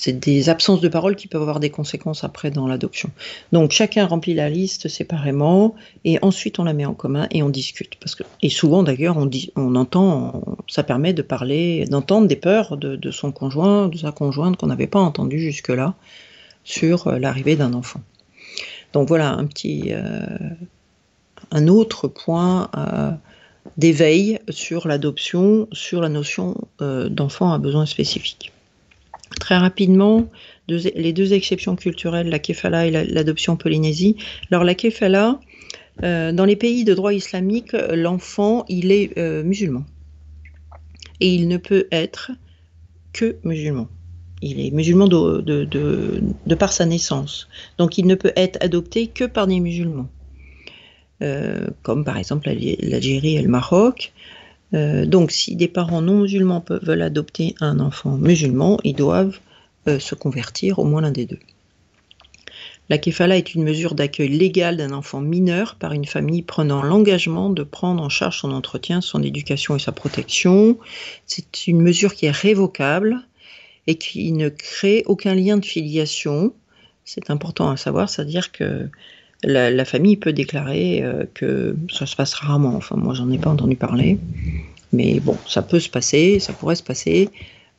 des 0.10 0.50
absences 0.50 0.82
de 0.82 0.88
parole 0.88 1.16
qui 1.16 1.28
peuvent 1.28 1.42
avoir 1.42 1.60
des 1.60 1.70
conséquences 1.70 2.24
après 2.24 2.50
dans 2.50 2.68
l'adoption. 2.68 3.12
Donc 3.52 3.72
chacun 3.72 4.06
remplit 4.06 4.34
la 4.34 4.50
liste 4.50 4.88
séparément, 4.88 5.76
et 6.06 6.18
ensuite 6.22 6.58
on 6.60 6.64
la 6.64 6.74
met 6.74 6.86
en 6.86 6.94
commun 6.94 7.28
et 7.32 7.44
on 7.44 7.50
discute. 7.50 7.98
Et 8.42 8.50
souvent 8.50 8.84
d'ailleurs, 8.84 9.18
on, 9.18 9.30
on 9.56 9.76
entend, 9.76 10.44
ça 10.68 10.84
permet 10.84 11.14
de 11.14 11.22
parler, 11.22 11.86
d'entendre 11.86 12.28
des 12.28 12.36
peurs 12.36 12.78
de, 12.78 13.12
son 13.12 13.32
conjoint, 13.32 13.88
de 13.88 13.98
sa 13.98 14.12
conjointe 14.12 14.58
qu'on 14.58 14.68
n'avait 14.68 14.88
pas 14.88 15.00
entendu 15.00 15.40
jusque-là 15.40 15.96
sur 16.64 17.08
euh, 17.08 17.20
l'arrivée 17.20 17.56
d'un 17.56 17.74
enfant. 17.74 18.02
Donc 18.94 19.08
voilà 19.08 19.30
un 19.30 19.46
petit, 19.46 19.90
euh, 19.92 20.26
un 21.52 21.68
autre 21.68 22.08
point 22.08 22.70
euh, 22.76 23.12
d'éveil 23.78 24.40
sur 24.50 24.88
l'adoption, 24.88 25.68
sur 25.72 26.02
la 26.02 26.10
notion 26.10 26.56
d'enfant 26.80 27.54
à 27.54 27.58
besoins 27.60 27.86
spécifiques. 27.86 28.52
Très 29.40 29.58
rapidement, 29.58 30.30
les 30.68 31.14
deux 31.14 31.34
exceptions 31.34 31.76
culturelles, 31.76 32.30
la 32.30 32.40
kefala 32.40 32.88
et 32.88 32.92
l'adoption 32.92 33.56
Polynésie. 33.56 34.16
Alors 34.52 34.64
la 34.64 34.76
kefala, 34.76 35.40
dans 36.02 36.46
les 36.46 36.56
pays 36.56 36.84
de 36.84 36.94
droit 36.94 37.14
islamique, 37.14 37.74
l'enfant, 37.94 38.66
il 38.70 38.92
est 38.92 39.18
musulman. 39.44 39.86
Et 41.20 41.34
il 41.34 41.48
ne 41.48 41.58
peut 41.58 41.88
être 41.92 42.32
que 43.14 43.38
musulman 43.44 43.88
il 44.42 44.60
est 44.60 44.72
musulman 44.72 45.08
de, 45.08 46.56
par 46.56 46.74
sa 46.74 46.86
naissance. 46.86 47.48
Donc 47.78 47.98
il 47.98 48.08
ne 48.08 48.16
peut 48.16 48.34
être 48.36 48.58
adopté 48.62 49.08
que 49.08 49.26
par 49.26 49.48
des 49.48 49.60
musulmans. 49.60 50.10
Euh, 51.22 51.68
comme 51.84 52.04
par 52.04 52.18
exemple 52.18 52.50
l'Algérie 52.50 53.36
et 53.36 53.42
le 53.42 53.48
Maroc. 53.48 54.12
Euh, 54.74 55.06
donc 55.06 55.32
si 55.32 55.56
des 55.56 55.68
parents 55.68 56.02
non 56.02 56.22
musulmans 56.22 56.64
veulent 56.70 57.02
adopter 57.02 57.56
un 57.60 57.80
enfant 57.80 58.18
musulman, 58.18 58.80
ils 58.84 58.96
doivent 58.96 59.40
euh, 59.88 60.00
se 60.00 60.16
convertir, 60.16 60.80
au 60.80 60.86
moins 60.86 61.02
l'un 61.02 61.12
des 61.12 61.26
deux. 61.26 61.40
La 62.90 62.98
kefala 62.98 63.38
est 63.38 63.56
une 63.56 63.64
mesure 63.64 63.96
d'accueil 63.96 64.28
légal 64.28 64.76
d'un 64.76 64.92
enfant 64.92 65.22
mineur 65.22 65.76
par 65.76 65.94
une 65.94 66.06
famille 66.06 66.42
prenant 66.42 66.84
l'engagement 66.84 67.50
de 67.50 67.64
prendre 67.64 68.04
en 68.04 68.10
charge 68.10 68.40
son 68.40 68.52
entretien, 68.52 69.00
son 69.00 69.24
éducation 69.24 69.78
et 69.78 69.80
sa 69.80 69.94
protection. 69.94 70.78
C'est 71.26 71.68
une 71.68 71.82
mesure 71.82 72.14
qui 72.14 72.26
est 72.26 72.32
révocable 72.32 73.22
et 73.88 73.96
qui 73.96 74.34
ne 74.34 74.50
crée 74.50 75.04
aucun 75.06 75.36
lien 75.36 75.58
de 75.58 75.66
filiation. 75.66 76.54
C'est 77.06 77.30
important 77.30 77.70
à 77.70 77.78
savoir, 77.78 78.10
c'est-à-dire 78.10 78.52
que 78.52 78.90
la, 79.44 79.86
famille 79.86 80.18
peut 80.18 80.34
déclarer 80.34 81.04
euh, 81.04 81.26
que 81.34 81.76
ça 81.92 82.06
se 82.06 82.16
passe 82.16 82.34
rarement. 82.34 82.76
Enfin, 82.76 82.96
moi, 82.96 83.14
j'en 83.14 83.30
ai 83.32 83.38
pas 83.38 83.50
entendu 83.50 83.76
parler, 83.76 84.20
mais 84.94 85.20
bon, 85.20 85.38
ça 85.48 85.62
peut 85.62 85.80
se 85.80 85.90
passer, 85.90 86.40
ça 86.40 86.54
pourrait 86.54 86.76
se 86.76 86.84
passer 86.84 87.30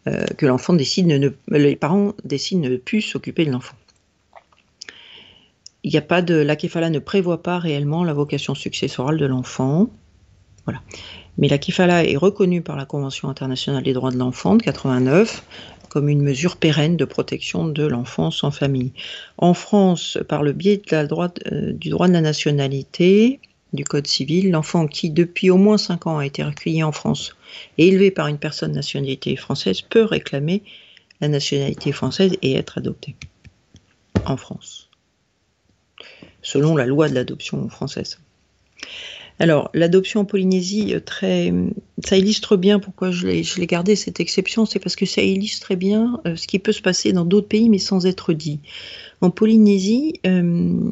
euh, 0.08 0.24
que 0.36 0.46
l'enfant 0.46 0.72
décide, 0.72 1.06
ne, 1.06 1.30
les 1.48 1.76
parents 1.76 2.14
décident 2.24 2.62
de 2.62 2.68
ne 2.68 2.76
plus 2.76 3.02
s'occuper 3.02 3.44
de 3.44 3.52
l'enfant. 3.52 3.76
Il 5.84 5.90
n'y 5.90 5.98
a 5.98 6.02
pas 6.02 6.22
de, 6.22 6.34
la 6.34 6.56
kefala 6.56 6.90
ne 6.90 6.98
prévoit 6.98 7.42
pas 7.42 7.58
réellement 7.58 8.04
la 8.04 8.12
vocation 8.12 8.54
successorale 8.54 9.18
de 9.18 9.26
l'enfant. 9.26 9.88
Voilà. 10.64 10.80
Mais 11.38 11.48
la 11.48 11.58
kifala 11.58 12.04
est 12.04 12.16
reconnue 12.16 12.62
par 12.62 12.76
la 12.76 12.84
Convention 12.84 13.28
internationale 13.28 13.82
des 13.82 13.92
droits 13.92 14.10
de 14.10 14.18
l'enfant 14.18 14.56
de 14.56 14.62
89 14.62 15.42
comme 15.92 16.08
une 16.08 16.22
mesure 16.22 16.56
pérenne 16.56 16.96
de 16.96 17.04
protection 17.04 17.66
de 17.68 17.86
l'enfance 17.86 18.44
en 18.44 18.50
famille. 18.50 18.92
En 19.36 19.52
France, 19.52 20.16
par 20.26 20.42
le 20.42 20.54
biais 20.54 20.80
euh, 20.90 21.72
du 21.74 21.90
droit 21.90 22.08
de 22.08 22.14
la 22.14 22.22
nationalité, 22.22 23.40
du 23.74 23.84
Code 23.84 24.06
civil, 24.06 24.50
l'enfant 24.50 24.86
qui, 24.86 25.10
depuis 25.10 25.50
au 25.50 25.58
moins 25.58 25.76
5 25.76 26.06
ans, 26.06 26.16
a 26.16 26.24
été 26.24 26.42
recueilli 26.42 26.82
en 26.82 26.92
France 26.92 27.36
est 27.76 27.88
élevé 27.88 28.10
par 28.10 28.28
une 28.28 28.38
personne 28.38 28.70
de 28.70 28.76
nationalité 28.76 29.36
française 29.36 29.82
peut 29.82 30.04
réclamer 30.04 30.62
la 31.20 31.28
nationalité 31.28 31.92
française 31.92 32.36
et 32.40 32.54
être 32.54 32.78
adopté 32.78 33.14
en 34.24 34.38
France, 34.38 34.88
selon 36.40 36.74
la 36.74 36.86
loi 36.86 37.10
de 37.10 37.14
l'adoption 37.14 37.68
française. 37.68 38.18
Alors, 39.38 39.70
l'adoption 39.74 40.20
en 40.20 40.24
Polynésie, 40.24 40.94
euh, 40.94 41.00
très, 41.00 41.52
ça 42.04 42.16
illustre 42.16 42.56
bien 42.56 42.78
pourquoi 42.78 43.10
je 43.10 43.26
l'ai 43.26 43.66
gardé 43.66 43.96
cette 43.96 44.20
exception, 44.20 44.66
c'est 44.66 44.78
parce 44.78 44.96
que 44.96 45.06
ça 45.06 45.22
illustre 45.22 45.74
bien 45.74 46.20
euh, 46.26 46.36
ce 46.36 46.46
qui 46.46 46.58
peut 46.58 46.72
se 46.72 46.82
passer 46.82 47.12
dans 47.12 47.24
d'autres 47.24 47.48
pays, 47.48 47.68
mais 47.68 47.78
sans 47.78 48.06
être 48.06 48.32
dit. 48.32 48.60
En 49.20 49.30
Polynésie, 49.30 50.20
euh, 50.26 50.90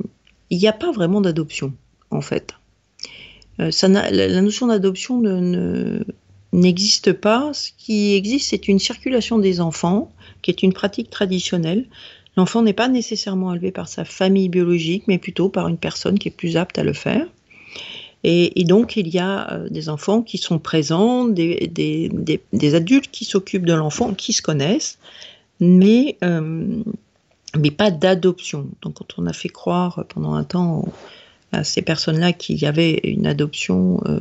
il 0.50 0.58
n'y 0.58 0.68
a 0.68 0.72
pas 0.72 0.90
vraiment 0.90 1.20
d'adoption, 1.20 1.74
en 2.10 2.22
fait. 2.22 2.54
la, 3.58 4.40
notion 4.42 4.66
d'adoption 4.68 5.20
n'existe 6.52 7.08
ne, 7.08 7.12
pas. 7.12 7.52
Ce 7.52 7.70
qui 7.76 8.14
existe, 8.14 8.50
c'est 8.50 8.68
une 8.68 8.78
circulation 8.78 9.38
des 9.38 9.60
enfants, 9.60 10.10
qui 10.42 10.50
est 10.50 10.62
une 10.62 10.72
pratique 10.72 11.10
traditionnelle. 11.10 11.86
L'enfant 12.36 12.62
n'est 12.62 12.72
pas 12.72 12.88
nécessairement 12.88 13.52
élevé 13.52 13.70
par 13.70 13.88
sa 13.88 14.04
famille 14.04 14.48
biologique, 14.48 15.04
mais 15.08 15.18
plutôt 15.18 15.50
par 15.50 15.68
une 15.68 15.76
personne 15.76 16.18
qui 16.18 16.28
est 16.28 16.32
plus 16.32 16.56
apte 16.56 16.78
à 16.78 16.84
le 16.84 16.94
faire. 16.94 17.26
Et, 18.22 18.64
donc, 18.64 18.96
il 18.96 19.08
y 19.08 19.18
a 19.18 19.50
euh, 19.52 19.68
des 19.70 19.88
enfants 19.88 20.20
qui 20.22 20.36
sont 20.36 20.58
présents, 20.58 21.26
des, 21.26 22.74
adultes 22.74 23.10
qui 23.10 23.24
s'occupent 23.24 23.64
de 23.64 23.72
l'enfant, 23.72 24.12
qui 24.12 24.32
se 24.34 24.42
connaissent, 24.42 24.98
mais, 25.58 26.18
euh, 26.22 26.82
mais 27.58 27.70
pas 27.70 27.90
d'adoption. 27.90 28.66
Donc, 28.82 28.94
quand 28.94 29.18
on 29.18 29.26
a 29.26 29.32
fait 29.32 29.48
croire 29.48 30.04
pendant 30.08 30.34
un 30.34 30.44
temps 30.44 30.84
à 31.52 31.64
ces 31.64 31.82
personnes-là 31.82 32.32
qu'il 32.34 32.58
y 32.58 32.66
avait 32.66 33.00
une 33.04 33.26
adoption, 33.26 34.02
euh, 34.06 34.18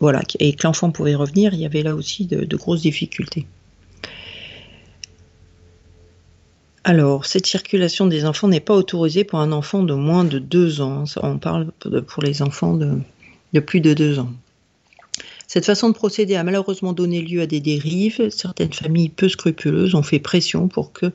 voilà, 0.00 0.22
et 0.38 0.54
que 0.54 0.66
l'enfant 0.66 0.90
pouvait 0.90 1.14
revenir, 1.14 1.52
il 1.52 1.60
y 1.60 1.66
avait 1.66 1.82
là 1.82 1.94
aussi 1.94 2.24
de 2.24 2.56
grosses 2.56 2.82
difficultés. 2.82 3.46
Alors, 6.88 7.26
cette 7.26 7.46
circulation 7.46 8.06
des 8.06 8.26
enfants 8.26 8.46
n'est 8.46 8.60
pas 8.60 8.76
autorisée 8.76 9.24
pour 9.24 9.40
un 9.40 9.50
enfant 9.50 9.82
de 9.82 9.92
moins 9.92 10.22
de 10.22 10.38
2 10.38 10.82
ans. 10.82 11.02
On 11.20 11.36
parle 11.36 11.72
pour 12.06 12.22
les 12.22 12.42
enfants 12.42 12.74
de, 12.74 13.58
plus 13.58 13.80
de 13.80 13.92
2 13.92 14.20
ans. 14.20 14.30
Cette 15.48 15.64
façon 15.64 15.88
de 15.88 15.94
procéder 15.94 16.36
a 16.36 16.44
malheureusement 16.44 16.92
donné 16.92 17.22
lieu 17.22 17.40
à 17.40 17.48
des 17.48 17.58
dérives. 17.58 18.30
Certaines 18.30 18.72
familles 18.72 19.08
peu 19.08 19.28
scrupuleuses 19.28 19.96
ont 19.96 20.04
fait 20.04 20.20
pression 20.20 20.68
pour 20.68 20.92
que, 20.92 21.10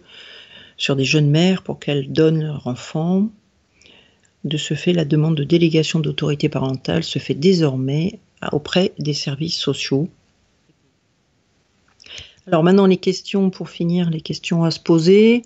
sur 0.76 0.98
des 0.98 1.06
jeunes 1.06 1.30
mères 1.30 1.64
pour 1.64 1.80
qu'elles 1.80 2.12
donnent 2.12 2.44
leur 2.44 2.68
enfant. 2.68 3.30
De 4.44 4.58
ce 4.58 4.74
fait, 4.74 4.92
la 4.92 5.06
demande 5.06 5.38
de 5.38 5.46
délégation 5.46 6.02
d'autorité 6.02 6.50
parentale 6.50 7.06
se 7.06 7.18
fait 7.18 7.34
désormais 7.34 8.20
auprès 8.52 8.92
des 9.00 9.14
services 9.14 9.58
sociaux. 9.58 10.10
Alors 12.48 12.64
maintenant, 12.64 12.86
les 12.86 12.98
questions, 12.98 13.50
pour 13.50 13.70
finir, 13.70 14.10
les 14.10 14.22
questions 14.22 14.64
à 14.64 14.72
se 14.72 14.80
poser. 14.80 15.44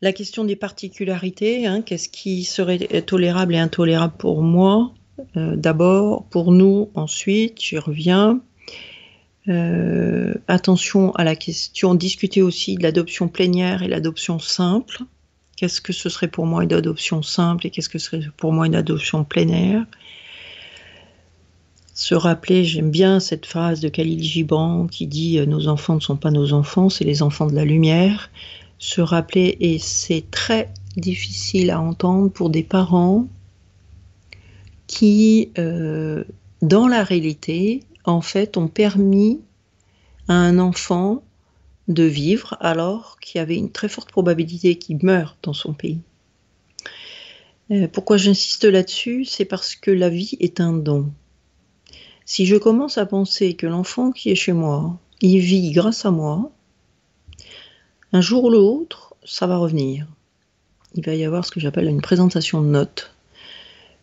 La 0.00 0.12
question 0.12 0.44
des 0.44 0.56
particularités, 0.56 1.66
hein, 1.66 1.82
qu'est-ce 1.82 2.08
qui 2.08 2.44
serait 2.44 2.78
tolérable 3.02 3.54
et 3.54 3.58
intolérable 3.58 4.14
pour 4.18 4.42
moi? 4.42 4.92
Euh, 5.36 5.56
D'abord, 5.56 6.24
pour 6.26 6.52
nous, 6.52 6.90
ensuite, 6.94 7.60
j'y 7.60 7.78
reviens. 7.78 8.40
Euh, 9.48 10.34
attention 10.48 11.12
à 11.12 11.24
la 11.24 11.36
question, 11.36 11.94
discuter 11.94 12.42
aussi 12.42 12.76
de 12.76 12.82
l'adoption 12.82 13.28
plénière 13.28 13.82
et 13.82 13.88
l'adoption 13.88 14.38
simple. 14.38 14.98
Qu'est-ce 15.56 15.80
que 15.80 15.92
ce 15.92 16.08
serait 16.08 16.28
pour 16.28 16.46
moi 16.46 16.64
une 16.64 16.72
adoption 16.72 17.22
simple 17.22 17.66
et 17.66 17.70
qu'est-ce 17.70 17.88
que 17.88 17.98
ce 17.98 18.10
serait 18.10 18.30
pour 18.36 18.52
moi 18.52 18.66
une 18.66 18.74
adoption 18.74 19.24
plénière? 19.24 19.86
Se 21.94 22.16
rappeler, 22.16 22.64
j'aime 22.64 22.90
bien 22.90 23.20
cette 23.20 23.46
phrase 23.46 23.78
de 23.78 23.88
Khalil 23.88 24.20
Gibran 24.20 24.88
qui 24.88 25.06
dit 25.06 25.38
euh, 25.38 25.46
Nos 25.46 25.68
enfants 25.68 25.94
ne 25.94 26.00
sont 26.00 26.16
pas 26.16 26.32
nos 26.32 26.52
enfants, 26.52 26.88
c'est 26.88 27.04
les 27.04 27.22
enfants 27.22 27.46
de 27.46 27.54
la 27.54 27.64
lumière. 27.64 28.30
Se 28.78 29.00
rappeler, 29.00 29.56
et 29.60 29.78
c'est 29.78 30.28
très 30.32 30.74
difficile 30.96 31.70
à 31.70 31.80
entendre 31.80 32.30
pour 32.30 32.50
des 32.50 32.64
parents 32.64 33.28
qui, 34.88 35.50
euh, 35.56 36.24
dans 36.62 36.88
la 36.88 37.04
réalité, 37.04 37.84
en 38.04 38.20
fait, 38.20 38.56
ont 38.56 38.68
permis 38.68 39.40
à 40.26 40.34
un 40.34 40.58
enfant 40.58 41.22
de 41.86 42.02
vivre 42.02 42.56
alors 42.60 43.20
qu'il 43.20 43.38
y 43.38 43.42
avait 43.42 43.56
une 43.56 43.70
très 43.70 43.88
forte 43.88 44.10
probabilité 44.10 44.76
qu'il 44.76 44.98
meure 45.04 45.36
dans 45.42 45.52
son 45.52 45.72
pays. 45.72 46.00
Euh, 47.70 47.86
pourquoi 47.86 48.16
j'insiste 48.16 48.64
là-dessus? 48.64 49.24
C'est 49.24 49.44
parce 49.44 49.76
que 49.76 49.92
la 49.92 50.08
vie 50.08 50.36
est 50.40 50.60
un 50.60 50.72
don. 50.72 51.12
Si 52.26 52.46
je 52.46 52.56
commence 52.56 52.96
à 52.96 53.04
penser 53.04 53.54
que 53.54 53.66
l'enfant 53.66 54.10
qui 54.10 54.30
est 54.30 54.34
chez 54.34 54.52
moi, 54.52 54.98
il 55.20 55.40
vit 55.40 55.72
grâce 55.72 56.06
à 56.06 56.10
moi, 56.10 56.50
un 58.12 58.20
jour 58.22 58.44
ou 58.44 58.50
l'autre, 58.50 59.14
ça 59.24 59.46
va 59.46 59.58
revenir. 59.58 60.06
Il 60.94 61.04
va 61.04 61.14
y 61.14 61.24
avoir 61.24 61.44
ce 61.44 61.50
que 61.50 61.60
j'appelle 61.60 61.88
une 61.88 62.00
présentation 62.00 62.62
de 62.62 62.68
notes. 62.68 63.14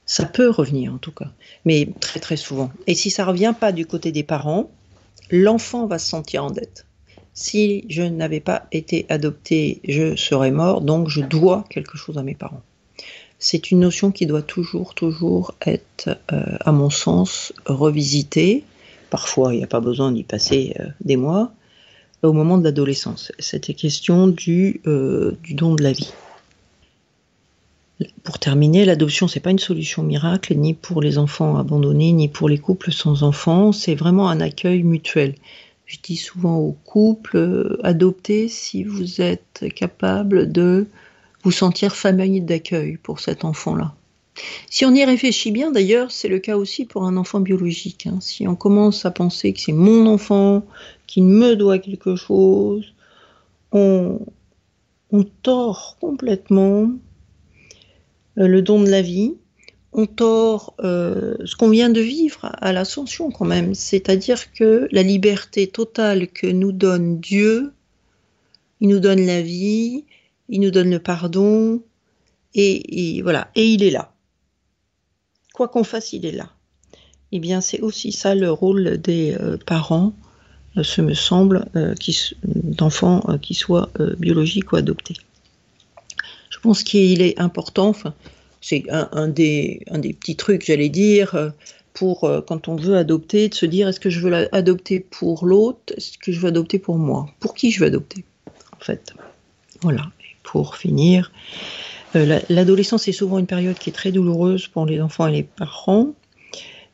Ça 0.06 0.26
peut 0.26 0.50
revenir 0.50 0.94
en 0.94 0.98
tout 0.98 1.12
cas, 1.12 1.32
mais 1.66 1.90
très 2.00 2.20
très 2.20 2.38
souvent. 2.38 2.72
Et 2.86 2.96
si 2.96 3.10
ça 3.10 3.24
ne 3.24 3.30
revient 3.30 3.56
pas 3.60 3.72
du 3.72 3.86
côté 3.86 4.12
des 4.12 4.24
parents, 4.24 4.70
l'enfant 5.32 5.88
va 5.88 5.98
se 5.98 6.10
sentir 6.10 6.44
en 6.44 6.52
dette. 6.52 6.86
Si 7.34 7.86
je 7.90 8.04
n'avais 8.04 8.42
pas 8.42 8.68
été 8.72 9.06
adopté, 9.10 9.82
je 9.88 10.16
serais 10.16 10.52
mort, 10.52 10.82
donc 10.82 11.08
je 11.08 11.22
dois 11.22 11.64
quelque 11.70 11.98
chose 11.98 12.18
à 12.18 12.24
mes 12.24 12.36
parents 12.36 12.62
c'est 13.42 13.72
une 13.72 13.80
notion 13.80 14.12
qui 14.12 14.28
doit 14.28 14.44
toujours, 14.44 14.94
toujours 14.94 15.56
être, 15.66 16.20
euh, 16.32 16.58
à 16.60 16.72
mon 16.72 16.92
sens, 16.92 17.52
revisitée. 17.66 18.64
Parfois, 19.10 19.54
il 19.54 19.58
n'y 19.58 19.64
a 19.64 19.68
pas 19.68 19.80
besoin 19.80 20.12
d'y 20.12 20.24
passer 20.24 20.76
euh, 20.80 20.86
des 21.04 21.18
mois. 21.18 21.52
Au 22.22 22.34
moment 22.34 22.60
de 22.60 22.64
l'adolescence, 22.64 23.32
c'était 23.40 23.74
question 23.74 24.28
du, 24.28 24.80
euh, 24.86 25.36
du 25.42 25.56
don 25.56 25.74
de 25.74 25.82
la 25.82 25.92
vie. 25.92 26.14
Pour 28.24 28.38
terminer, 28.38 28.86
l'adoption, 28.86 29.28
c'est 29.28 29.40
pas 29.40 29.50
une 29.50 29.60
solution 29.60 30.04
miracle, 30.04 30.54
ni 30.54 30.76
pour 30.76 31.02
les 31.02 31.18
enfants 31.18 31.58
abandonnés, 31.58 32.12
ni 32.12 32.28
pour 32.28 32.48
les 32.48 32.60
couples 32.60 32.92
sans 32.92 33.24
enfants. 33.24 33.72
C'est 33.72 33.96
vraiment 33.96 34.30
un 34.30 34.40
accueil 34.40 34.84
mutuel. 34.84 35.34
Je 35.88 35.98
dis 36.02 36.16
souvent 36.16 36.58
aux 36.58 36.78
couples, 36.86 37.80
adoptez 37.84 38.48
si 38.48 38.84
vous 38.84 39.20
êtes 39.20 39.66
capable 39.76 40.52
de 40.52 40.86
vous 41.44 41.52
sentir 41.52 41.96
famille 41.96 42.42
d'accueil 42.42 42.98
pour 42.98 43.20
cet 43.20 43.46
enfant-là. 43.46 43.94
Si 44.70 44.86
on 44.86 44.94
y 44.94 45.04
réfléchit 45.04 45.52
bien, 45.52 45.72
d'ailleurs, 45.72 46.12
c'est 46.12 46.28
le 46.28 46.40
cas 46.40 46.58
aussi 46.58 46.86
pour 46.86 47.04
un 47.04 47.18
enfant 47.18 47.40
biologique. 47.40 48.08
Hein. 48.08 48.20
Si 48.22 48.48
on 48.48 48.56
commence 48.56 49.06
à 49.06 49.12
penser 49.12 49.54
que 49.54 49.60
c'est 49.60 49.74
mon 49.74 50.08
enfant, 50.08 50.64
qui 51.08 51.22
me 51.22 51.56
doit 51.56 51.80
quelque 51.80 52.16
chose, 52.16 52.94
on, 53.72 54.20
tord 55.44 55.98
complètement 56.00 56.90
euh, 58.38 58.48
le 58.48 58.62
don 58.62 58.82
de 58.82 58.90
la 58.90 59.02
vie, 59.02 59.36
on 59.94 60.06
tord 60.06 60.74
euh, 60.80 61.36
ce 61.44 61.56
qu'on 61.56 61.70
vient 61.70 61.90
de 61.90 62.00
vivre 62.00 62.50
à 62.54 62.72
l'ascension 62.72 63.30
quand 63.30 63.46
même, 63.46 63.76
c'est-à-dire 63.76 64.54
que 64.54 64.88
la 64.92 65.04
liberté 65.04 65.68
totale 65.68 66.30
que 66.30 66.48
nous 66.48 66.72
donne 66.72 67.20
Dieu, 67.20 67.74
il 68.80 68.88
nous 68.88 69.00
donne 69.00 69.26
la 69.26 69.42
vie, 69.42 70.06
il 70.52 70.60
nous 70.60 70.70
donne 70.70 70.92
le 70.92 71.00
pardon, 71.00 71.82
et, 72.54 73.22
voilà, 73.24 73.50
et 73.56 73.66
il 73.66 73.84
est 73.84 73.90
là. 73.90 74.14
Quoi 75.54 75.70
qu'on 75.70 75.86
fasse, 75.86 76.12
il 76.14 76.26
est 76.26 76.34
là. 76.34 76.50
Eh 77.32 77.40
bien, 77.40 77.62
c'est 77.62 77.80
aussi 77.80 78.12
ça 78.12 78.36
le 78.36 78.52
rôle 78.52 78.98
des 78.98 79.34
euh, 79.40 79.58
parents, 79.66 80.14
euh, 80.76 80.84
ce 80.84 81.02
me 81.02 81.14
semble, 81.14 81.66
euh, 81.78 81.96
d'enfants 82.44 83.22
qui 83.42 83.54
soient 83.54 83.90
biologiques 84.18 84.74
ou 84.74 84.76
adoptés. 84.76 85.16
Je 86.50 86.60
pense 86.60 86.84
qu'il 86.84 87.22
est 87.22 87.40
important, 87.40 87.94
c'est 88.60 88.84
un, 88.90 89.30
des, 89.30 89.84
petits 89.88 90.36
trucs, 90.36 90.66
j'allais 90.66 90.90
dire, 90.90 91.54
pour 91.94 92.30
quand 92.46 92.68
on 92.68 92.76
veut 92.76 92.98
adopter, 92.98 93.48
de 93.48 93.56
se 93.56 93.66
dire 93.66 93.88
est-ce 93.88 94.02
que 94.02 94.10
je 94.10 94.20
veux 94.20 94.54
adopter 94.54 95.00
pour 95.00 95.46
l'autre, 95.46 95.94
est-ce 95.96 96.18
que 96.18 96.34
je 96.34 96.40
veux 96.42 96.50
adopter 96.50 96.78
pour 96.78 96.98
moi? 96.98 97.30
Pour 97.40 97.56
qui 97.56 97.72
je 97.72 97.80
veux 97.80 97.88
adopter 97.88 98.26
En 98.80 98.84
fait? 98.84 99.14
Voilà 99.82 100.12
pour 100.44 100.76
finir. 100.76 101.32
Euh, 102.16 102.40
l'adolescence 102.50 103.08
est 103.08 103.14
souvent 103.14 103.40
une 103.40 103.48
période 103.48 103.78
qui 103.78 103.90
est 103.90 103.94
très 103.94 104.12
douloureuse 104.12 104.68
pour 104.68 104.86
les 104.86 105.02
enfants 105.02 105.28
et 105.28 105.32
les 105.32 105.44
parents. 105.44 106.14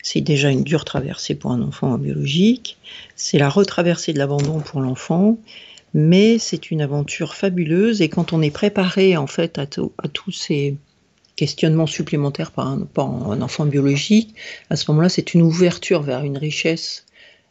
C'est 0.04 0.22
déjà 0.22 0.52
une 0.52 0.64
dure 0.64 0.86
traversée 0.86 1.36
pour 1.36 1.52
un 1.52 1.62
enfant 1.62 1.98
biologique. 1.98 2.78
C'est 3.16 3.40
la 3.40 3.50
retraversée 3.50 4.14
de 4.14 4.20
l'abandon 4.20 4.60
pour 4.60 4.82
l'enfant. 4.82 5.38
Mais 5.94 6.38
c'est 6.38 6.70
une 6.70 6.82
aventure 6.82 7.34
fabuleuse 7.34 8.02
et 8.02 8.10
quand 8.10 8.34
on 8.34 8.42
est 8.42 8.52
préparé 8.52 9.18
en 9.18 9.26
fait 9.26 9.58
à, 9.58 9.66
tous 9.66 10.32
ces 10.32 10.76
questionnements 11.36 11.88
supplémentaires 11.88 12.52
par 12.52 12.68
un 12.68 13.42
enfant 13.42 13.66
biologique, 13.66 14.36
à 14.70 14.76
ce 14.76 14.92
moment-là, 14.92 15.10
c'est 15.10 15.34
une 15.34 15.42
ouverture 15.42 16.04
vers 16.04 16.24
une 16.24 16.38
richesse 16.38 17.06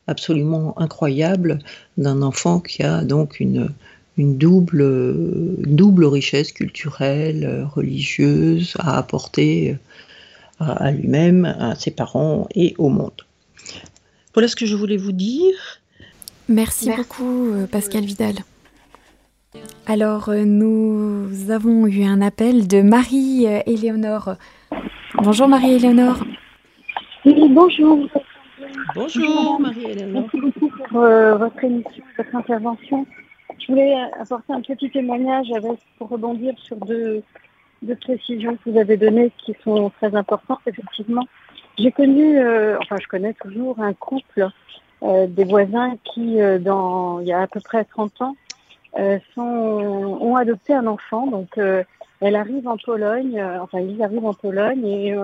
absolument 0.06 0.78
incroyable 0.78 1.58
d'un 1.96 2.22
enfant 2.22 2.60
qui 2.60 2.82
a 2.82 3.02
donc 3.02 3.40
une, 3.40 3.72
une 4.16 4.38
double, 4.38 5.14
double 5.66 6.04
richesse 6.06 6.52
culturelle, 6.52 7.66
religieuse 7.74 8.74
à 8.78 8.98
apporter 8.98 9.76
à, 10.58 10.90
lui-même, 10.90 11.44
à 11.44 11.74
ses 11.74 11.90
parents 11.90 12.48
et 12.54 12.74
au 12.78 12.88
monde. 12.88 13.26
Voilà 14.34 14.48
ce 14.48 14.56
que 14.56 14.66
je 14.66 14.74
voulais 14.74 14.96
vous 14.96 15.12
dire. 15.12 15.54
Merci, 16.48 16.90
beaucoup, 16.94 17.52
euh, 17.52 17.66
Pascal 17.66 18.04
Vidal. 18.04 18.36
Alors, 19.86 20.28
euh, 20.28 20.44
nous 20.44 21.50
avons 21.50 21.86
eu 21.86 22.04
un 22.04 22.20
appel 22.20 22.68
de 22.68 22.82
Marie-Éléonore. 22.82 24.34
Bonjour 25.22 25.48
Marie-Éléonore. 25.48 26.22
Oui, 27.24 27.48
bonjour. 27.48 28.06
Bonjour 28.94 29.60
Marie-Éléonore. 29.60 30.22
Merci 30.22 30.40
beaucoup 30.40 30.70
pour 30.88 31.00
euh, 31.00 31.36
votre 31.36 31.64
émission, 31.64 32.04
votre 32.16 32.36
intervention. 32.36 33.06
Je 33.66 33.72
voulais 33.72 33.96
apporter 34.20 34.52
un 34.52 34.60
petit 34.60 34.90
témoignage 34.90 35.50
avec, 35.50 35.80
pour 35.98 36.08
rebondir 36.08 36.54
sur 36.58 36.76
deux, 36.76 37.22
deux 37.82 37.96
précisions 37.96 38.56
que 38.56 38.70
vous 38.70 38.78
avez 38.78 38.96
données 38.96 39.32
qui 39.38 39.56
sont 39.64 39.90
très 39.90 40.14
importantes, 40.14 40.60
effectivement. 40.66 41.26
J'ai 41.76 41.90
connu, 41.90 42.38
euh, 42.38 42.78
enfin 42.80 42.96
je 43.02 43.08
connais 43.08 43.34
toujours 43.34 43.80
un 43.80 43.92
couple 43.92 44.48
euh, 45.02 45.26
des 45.26 45.44
voisins 45.44 45.96
qui, 46.04 46.40
euh, 46.40 46.58
dans, 46.58 47.18
il 47.20 47.26
y 47.26 47.32
a 47.32 47.42
à 47.42 47.46
peu 47.48 47.60
près 47.60 47.84
30 47.84 48.22
ans, 48.22 48.36
sont, 49.34 49.42
ont 49.42 50.36
adopté 50.36 50.72
un 50.72 50.86
enfant. 50.86 51.26
Donc 51.26 51.58
elle 51.58 52.36
arrive 52.36 52.66
en 52.66 52.78
Pologne, 52.78 53.42
enfin 53.60 53.80
ils 53.80 54.02
arrivent 54.02 54.24
en 54.24 54.32
Pologne 54.32 54.86
et 54.86 55.14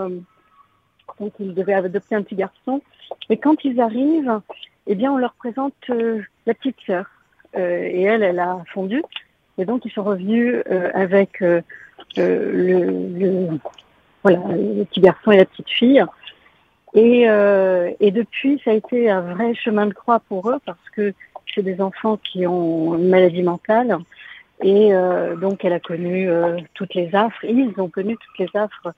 donc 1.18 1.32
ils 1.40 1.54
devaient 1.54 1.72
adopter 1.72 2.14
un 2.14 2.22
petit 2.22 2.34
garçon. 2.34 2.82
Et 3.30 3.38
quand 3.38 3.64
ils 3.64 3.80
arrivent, 3.80 4.40
eh 4.88 4.94
bien 4.94 5.10
on 5.10 5.16
leur 5.16 5.32
présente 5.34 5.88
la 5.88 6.52
petite 6.52 6.76
sœur. 6.84 7.06
Et 7.54 8.02
elle, 8.02 8.22
elle 8.22 8.38
a 8.38 8.58
fondu. 8.72 9.02
Et 9.58 9.64
donc 9.64 9.84
ils 9.84 9.92
sont 9.92 10.02
revenus 10.02 10.62
avec 10.94 11.40
le, 11.40 11.62
le, 12.16 13.58
voilà, 14.22 14.38
le 14.48 14.84
petit 14.84 15.00
garçon 15.00 15.30
et 15.32 15.36
la 15.36 15.44
petite 15.44 15.70
fille. 15.70 16.04
Et, 16.94 17.28
euh, 17.28 17.90
et 18.00 18.10
depuis, 18.10 18.60
ça 18.64 18.70
a 18.70 18.74
été 18.74 19.08
un 19.08 19.20
vrai 19.20 19.54
chemin 19.54 19.86
de 19.86 19.94
croix 19.94 20.20
pour 20.28 20.50
eux 20.50 20.58
parce 20.66 20.90
que 20.94 21.14
c'est 21.54 21.62
des 21.62 21.80
enfants 21.80 22.18
qui 22.18 22.46
ont 22.46 22.96
une 22.96 23.08
maladie 23.08 23.42
mentale. 23.42 23.98
Et 24.62 24.94
euh, 24.94 25.34
donc, 25.36 25.64
elle 25.64 25.72
a 25.72 25.80
connu 25.80 26.28
euh, 26.28 26.58
toutes 26.74 26.94
les 26.94 27.14
affres. 27.14 27.44
Ils 27.44 27.72
ont 27.78 27.88
connu 27.88 28.16
toutes 28.16 28.38
les 28.38 28.60
affres 28.60 28.92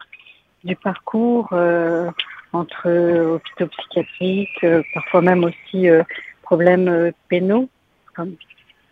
du 0.65 0.77
parcours 0.77 1.49
euh, 1.53 2.11
entre 2.53 2.89
hôpitaux 3.35 3.67
psychiatriques, 3.67 4.65
euh, 4.65 4.83
parfois 4.93 5.23
même 5.23 5.45
aussi 5.45 5.89
euh, 5.89 6.03
problèmes 6.43 7.13
pénaux, 7.29 7.69
comme 8.15 8.35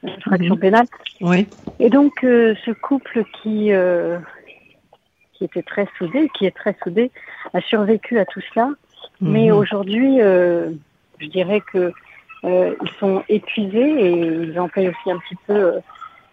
infraction 0.03 0.57
mmh. 0.57 0.61
pénale. 0.61 0.87
Oui. 1.21 1.47
Et 1.79 1.91
donc, 1.91 2.13
ce 2.21 2.73
couple 2.73 3.25
qui 3.43 3.71
qui 5.43 5.45
était 5.45 5.63
très 5.63 5.89
soudé, 5.99 6.31
qui 6.39 6.47
est 6.47 6.55
très 6.55 6.77
soudé, 6.83 7.11
a 7.53 7.61
survécu 7.61 8.19
à 8.19 8.25
tout 8.25 8.41
cela. 8.53 8.71
Mais 9.21 9.51
mhm. 9.51 9.57
aujourd'hui, 9.57 10.21
euh, 10.21 10.71
je 11.19 11.27
dirais 11.27 11.61
que 11.61 11.93
euh, 12.45 12.75
ils 12.83 12.91
sont 12.99 13.23
épuisés 13.29 13.79
et 13.79 14.11
ils 14.11 14.59
en 14.59 14.69
payent 14.69 14.89
aussi 14.89 15.11
un 15.11 15.19
petit 15.19 15.37
peu 15.47 15.55
euh, 15.55 15.81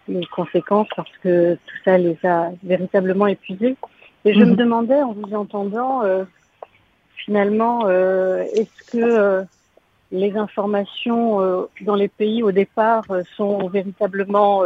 les 0.08 0.26
conséquences 0.26 0.88
parce 0.96 1.12
que 1.24 1.56
tout 1.56 1.76
ça 1.86 1.98
les 1.98 2.18
a 2.24 2.52
véritablement 2.64 3.28
épuisés. 3.28 3.76
Et 4.26 4.34
je 4.34 4.40
me 4.40 4.52
mhm. 4.52 4.56
demandais 4.56 5.02
en 5.02 5.14
vous 5.14 5.34
entendant, 5.34 6.04
euh, 6.04 6.24
finalement, 7.16 7.86
euh, 7.86 8.44
est-ce 8.54 8.92
que 8.92 9.46
les 10.12 10.36
informations 10.36 11.68
dans 11.82 11.96
les 11.96 12.08
pays 12.08 12.42
au 12.44 12.52
départ 12.52 13.06
sont 13.36 13.68
véritablement 13.70 14.64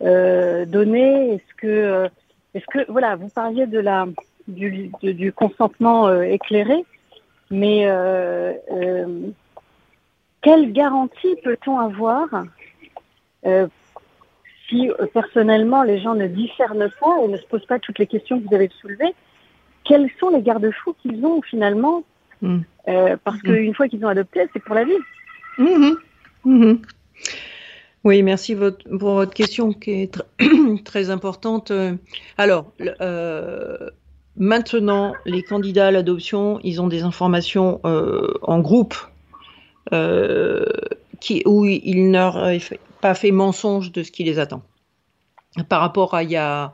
données 0.00 1.34
Est-ce 1.34 1.54
que, 1.56 2.08
est-ce 2.54 2.66
que, 2.66 2.90
voilà, 2.90 3.16
vous 3.16 3.28
parliez 3.28 3.66
de 3.66 3.78
la 3.78 4.06
du, 4.48 4.90
du 5.02 5.32
consentement 5.32 6.12
éclairé. 6.22 6.84
Mais 7.50 7.86
euh, 7.86 8.52
euh, 8.72 9.28
quelle 10.42 10.72
garantie 10.72 11.36
peut-on 11.42 11.78
avoir 11.78 12.26
euh, 13.46 13.66
si 14.68 14.90
personnellement 15.12 15.82
les 15.82 16.00
gens 16.00 16.14
ne 16.14 16.26
discernent 16.26 16.90
pas 17.00 17.16
et 17.22 17.28
ne 17.28 17.36
se 17.36 17.46
posent 17.46 17.66
pas 17.66 17.78
toutes 17.78 17.98
les 17.98 18.06
questions 18.06 18.40
que 18.40 18.48
vous 18.48 18.54
avez 18.54 18.70
soulevées 18.80 19.14
Quels 19.84 20.10
sont 20.18 20.30
les 20.30 20.42
garde-fous 20.42 20.94
qu'ils 21.02 21.24
ont 21.24 21.42
finalement 21.42 22.02
mmh. 22.46 23.16
Parce 23.24 23.38
mmh. 23.38 23.42
qu'une 23.42 23.74
fois 23.74 23.88
qu'ils 23.88 24.04
ont 24.04 24.08
adopté, 24.08 24.46
c'est 24.52 24.62
pour 24.62 24.74
la 24.74 24.84
vie. 24.84 24.98
Mmh. 26.44 26.74
Oui, 28.04 28.22
merci 28.22 28.54
pour 28.54 29.14
votre 29.14 29.32
question 29.32 29.72
qui 29.72 30.02
est 30.02 30.22
très 30.84 31.10
importante. 31.10 31.72
Alors, 32.36 32.72
euh, 33.00 33.90
Maintenant, 34.36 35.14
les 35.26 35.42
candidats 35.42 35.88
à 35.88 35.90
l'adoption, 35.92 36.58
ils 36.64 36.82
ont 36.82 36.88
des 36.88 37.02
informations 37.02 37.80
euh, 37.84 38.34
en 38.42 38.58
groupe 38.58 38.96
euh, 39.92 40.64
qui, 41.20 41.42
où 41.46 41.64
ils 41.64 42.10
n'auraient 42.10 42.60
pas 43.00 43.14
fait 43.14 43.30
mensonge 43.30 43.92
de 43.92 44.02
ce 44.02 44.10
qui 44.10 44.24
les 44.24 44.40
attend. 44.40 44.62
Par 45.68 45.80
rapport 45.80 46.14
à, 46.14 46.24
il 46.24 46.30
y 46.30 46.36
a, 46.36 46.72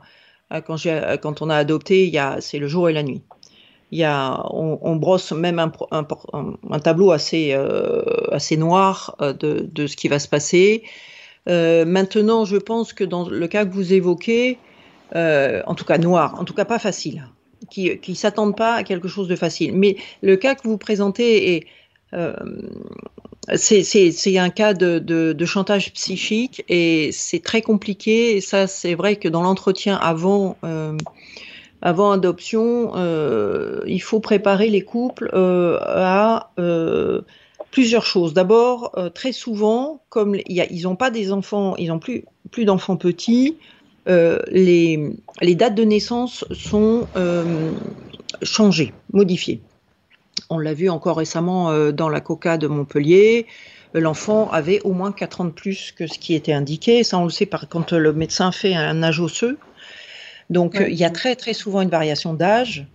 à 0.49 0.61
quand, 0.61 0.77
quand, 1.21 1.43
on 1.43 1.49
a 1.51 1.55
adopté, 1.55 2.11
c'est 2.39 2.57
le 2.57 2.67
jour 2.67 2.89
et 2.89 2.93
la 2.93 3.03
nuit. 3.03 3.21
On, 3.93 4.95
brosse 4.95 5.31
même 5.31 5.59
un, 5.59 6.79
tableau 6.79 7.11
assez, 7.11 7.51
euh, 7.53 8.01
noir 8.57 9.15
euh, 9.21 9.33
de, 9.33 9.87
ce 9.87 9.95
qui 9.95 10.07
va 10.07 10.19
se 10.19 10.27
passer. 10.27 10.83
Euh, 11.49 11.85
maintenant, 11.85 12.45
je 12.45 12.57
pense 12.57 12.93
que 12.93 13.03
dans 13.03 13.27
le 13.27 13.47
cas 13.47 13.65
que 13.65 13.73
vous 13.73 13.93
évoquez, 13.93 14.57
en 15.13 15.75
tout 15.75 15.85
cas 15.85 15.97
noir, 15.97 16.39
en 16.39 16.45
tout 16.45 16.53
cas 16.53 16.65
pas 16.65 16.79
facile, 16.79 17.27
qui 17.69 17.99
ne 18.07 18.13
s'attendent 18.13 18.55
pas 18.55 18.75
à 18.75 18.83
quelque 18.83 19.07
chose 19.07 19.27
de 19.27 19.35
facile. 19.35 19.73
Mais 19.73 19.97
le 20.21 20.35
cas 20.37 20.55
que 20.55 20.67
vous 20.67 20.77
présentez 20.77 21.55
est 21.55 21.67
c'est 23.55 24.37
un 24.37 24.49
cas 24.49 24.73
de, 24.73 25.45
chantage 25.45 25.91
psychique 25.93 26.63
et 26.69 27.09
c'est 27.11 27.43
très 27.43 27.61
compliqué. 27.61 28.39
Ça, 28.39 28.67
c'est 28.67 28.95
vrai 28.95 29.17
que 29.17 29.27
dans 29.27 29.41
l'entretien 29.41 29.97
avant, 29.97 30.55
avant 31.81 32.11
adoption, 32.11 32.91
euh, 32.95 33.81
il 33.87 34.01
faut 34.01 34.19
préparer 34.19 34.69
les 34.69 34.83
couples 34.83 35.31
euh, 35.33 35.79
à 35.81 36.51
euh, 36.59 37.21
plusieurs 37.71 38.05
choses. 38.05 38.33
D'abord, 38.33 38.95
très 39.15 39.31
souvent, 39.31 40.01
comme 40.09 40.35
ils 40.47 40.83
n'ont 40.83 40.95
pas 40.95 41.09
des 41.09 41.31
enfants, 41.31 41.75
ils 41.77 41.87
n'ont 41.87 41.99
plus, 41.99 42.25
plus 42.51 42.65
d'enfants 42.65 42.97
petits, 42.97 43.57
les, 44.07 45.15
dates 45.41 45.75
de 45.75 45.83
naissance 45.83 46.45
sont 46.51 47.07
changées, 48.43 48.93
modifiées. 49.13 49.61
On 50.49 50.59
l'a 50.59 50.73
vu 50.73 50.89
encore 50.89 51.17
récemment 51.17 51.91
dans 51.91 52.09
la 52.09 52.19
coca 52.19 52.57
de 52.57 52.67
Montpellier. 52.67 53.47
L'enfant 53.93 54.49
avait 54.51 54.81
au 54.81 54.91
moins 54.91 55.13
4 55.13 55.41
ans 55.41 55.45
de 55.45 55.51
plus 55.51 55.93
que 55.93 56.07
ce 56.07 56.19
qui 56.19 56.33
était 56.33 56.53
indiqué. 56.53 57.03
Ça, 57.03 57.17
on 57.19 57.23
le 57.23 57.29
sait 57.29 57.45
par, 57.45 57.69
quand 57.69 57.93
le 57.93 58.11
médecin 58.11 58.51
fait 58.51 58.73
un 58.73 59.01
âge 59.01 59.21
osseux. 59.21 59.57
Donc, 60.51 60.75
ouais. 60.75 60.91
il 60.91 60.97
y 60.97 61.03
a 61.03 61.09
très, 61.09 61.35
très 61.35 61.53
souvent 61.53 61.81
une 61.81 61.89
variation 61.89 62.33
d'âge. 62.33 62.85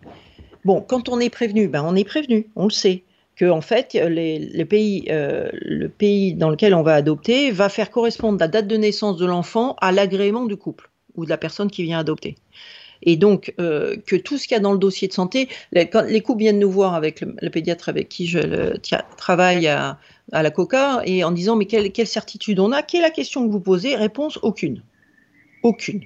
Bon, 0.64 0.80
quand 0.80 1.08
on 1.08 1.18
est 1.18 1.30
prévenu, 1.30 1.68
ben, 1.68 1.84
on 1.84 1.96
est 1.96 2.04
prévenu, 2.04 2.48
on 2.54 2.64
le 2.64 2.70
sait 2.70 3.02
que 3.34 3.44
en 3.44 3.60
fait 3.60 3.92
les, 3.92 4.38
les 4.38 4.64
pays, 4.64 5.06
euh, 5.10 5.50
le 5.52 5.88
pays 5.88 6.34
dans 6.34 6.48
lequel 6.48 6.74
on 6.74 6.82
va 6.82 6.94
adopter 6.94 7.50
va 7.50 7.68
faire 7.68 7.90
correspondre 7.90 8.38
la 8.40 8.48
date 8.48 8.66
de 8.66 8.76
naissance 8.76 9.18
de 9.18 9.26
l'enfant 9.26 9.76
à 9.80 9.92
l'agrément 9.92 10.46
du 10.46 10.56
couple 10.56 10.90
ou 11.16 11.24
de 11.24 11.30
la 11.30 11.36
personne 11.36 11.70
qui 11.70 11.82
vient 11.82 11.98
adopter. 11.98 12.36
Et 13.02 13.16
donc, 13.16 13.54
euh, 13.60 13.96
que 14.06 14.16
tout 14.16 14.38
ce 14.38 14.48
qu'il 14.48 14.54
y 14.54 14.58
a 14.58 14.60
dans 14.60 14.72
le 14.72 14.78
dossier 14.78 15.06
de 15.06 15.12
santé, 15.12 15.48
les, 15.72 15.88
quand 15.88 16.02
les 16.02 16.22
couples 16.22 16.40
viennent 16.40 16.58
nous 16.58 16.70
voir 16.70 16.94
avec 16.94 17.20
le, 17.20 17.36
le 17.40 17.50
pédiatre 17.50 17.90
avec 17.90 18.08
qui 18.08 18.26
je 18.26 18.38
le, 18.38 18.78
tia, 18.78 19.04
travaille 19.18 19.68
à, 19.68 19.98
à, 20.32 20.42
la 20.42 20.50
COCA, 20.50 21.02
et 21.04 21.22
en 21.22 21.30
disant, 21.30 21.56
mais 21.56 21.66
quelle, 21.66 21.92
quelle, 21.92 22.06
certitude 22.06 22.58
on 22.58 22.72
a? 22.72 22.82
Quelle 22.82 23.00
est 23.00 23.04
la 23.04 23.10
question 23.10 23.46
que 23.46 23.52
vous 23.52 23.60
posez? 23.60 23.96
Réponse, 23.96 24.38
aucune. 24.42 24.82
Aucune. 25.62 26.00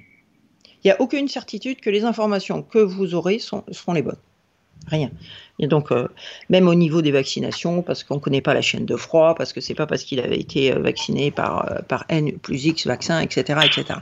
Il 0.83 0.87
n'y 0.87 0.91
a 0.91 1.01
aucune 1.01 1.27
certitude 1.27 1.79
que 1.79 1.89
les 1.89 2.03
informations 2.03 2.63
que 2.63 2.79
vous 2.79 3.13
aurez 3.13 3.39
seront 3.39 3.93
les 3.93 4.01
bonnes. 4.01 4.17
Rien. 4.87 5.11
Et 5.59 5.67
donc, 5.67 5.91
euh, 5.91 6.07
même 6.49 6.67
au 6.67 6.73
niveau 6.73 7.01
des 7.01 7.11
vaccinations, 7.11 7.83
parce 7.83 8.03
qu'on 8.03 8.15
ne 8.15 8.19
connaît 8.19 8.41
pas 8.41 8.53
la 8.53 8.61
chaîne 8.61 8.85
de 8.85 8.95
froid, 8.95 9.35
parce 9.35 9.53
que 9.53 9.61
c'est 9.61 9.75
pas 9.75 9.85
parce 9.85 10.03
qu'il 10.03 10.19
avait 10.19 10.39
été 10.39 10.73
euh, 10.73 10.79
vacciné 10.79 11.29
par, 11.29 11.71
euh, 11.71 11.81
par 11.87 12.05
N 12.09 12.37
plus 12.39 12.65
X 12.65 12.87
vaccin, 12.87 13.19
etc., 13.19 13.59
etc. 13.63 13.99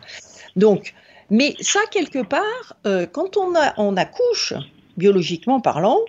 Donc, 0.56 0.94
mais 1.30 1.56
ça, 1.60 1.80
quelque 1.92 2.24
part, 2.24 2.76
quand 3.12 3.38
on, 3.38 3.56
a, 3.56 3.76
on 3.78 3.96
accouche, 3.98 4.54
biologiquement 4.98 5.62
parlant, 5.62 6.00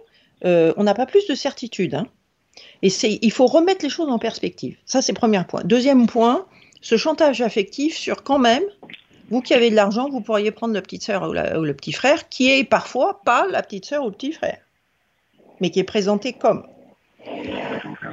on 0.43 0.83
n'a 0.83 0.95
pas 0.95 1.05
plus 1.05 1.27
de 1.27 1.35
certitude. 1.35 1.95
Hein. 1.95 2.07
Et 2.81 2.89
il 3.21 3.31
faut 3.31 3.45
remettre 3.45 3.85
les 3.85 3.91
choses 3.91 4.09
en 4.09 4.19
perspective. 4.19 4.79
Ça, 4.87 5.03
c'est 5.03 5.13
le 5.13 5.19
premier 5.19 5.43
point. 5.47 5.61
Deuxième 5.63 6.07
point, 6.07 6.47
ce 6.81 6.97
chantage 6.97 7.43
affectif 7.43 7.99
sur 7.99 8.23
quand 8.23 8.39
même, 8.39 8.63
vous 9.31 9.41
qui 9.41 9.55
avez 9.55 9.71
de 9.71 9.77
l'argent, 9.77 10.11
vous 10.11 10.21
pourriez 10.21 10.51
prendre 10.51 10.75
la 10.75 10.83
petite 10.83 11.05
sœur 11.05 11.29
ou, 11.29 11.33
le 11.33 11.75
petit 11.75 11.93
frère, 11.93 12.29
qui 12.29 12.51
est 12.51 12.65
parfois 12.65 13.21
pas 13.25 13.47
la 13.49 13.63
petite 13.63 13.85
sœur 13.85 14.05
ou 14.05 14.07
le 14.07 14.13
petit 14.13 14.33
frère, 14.33 14.59
mais 15.61 15.71
qui 15.71 15.79
est 15.79 15.85
présenté 15.85 16.33
comme. 16.33 16.67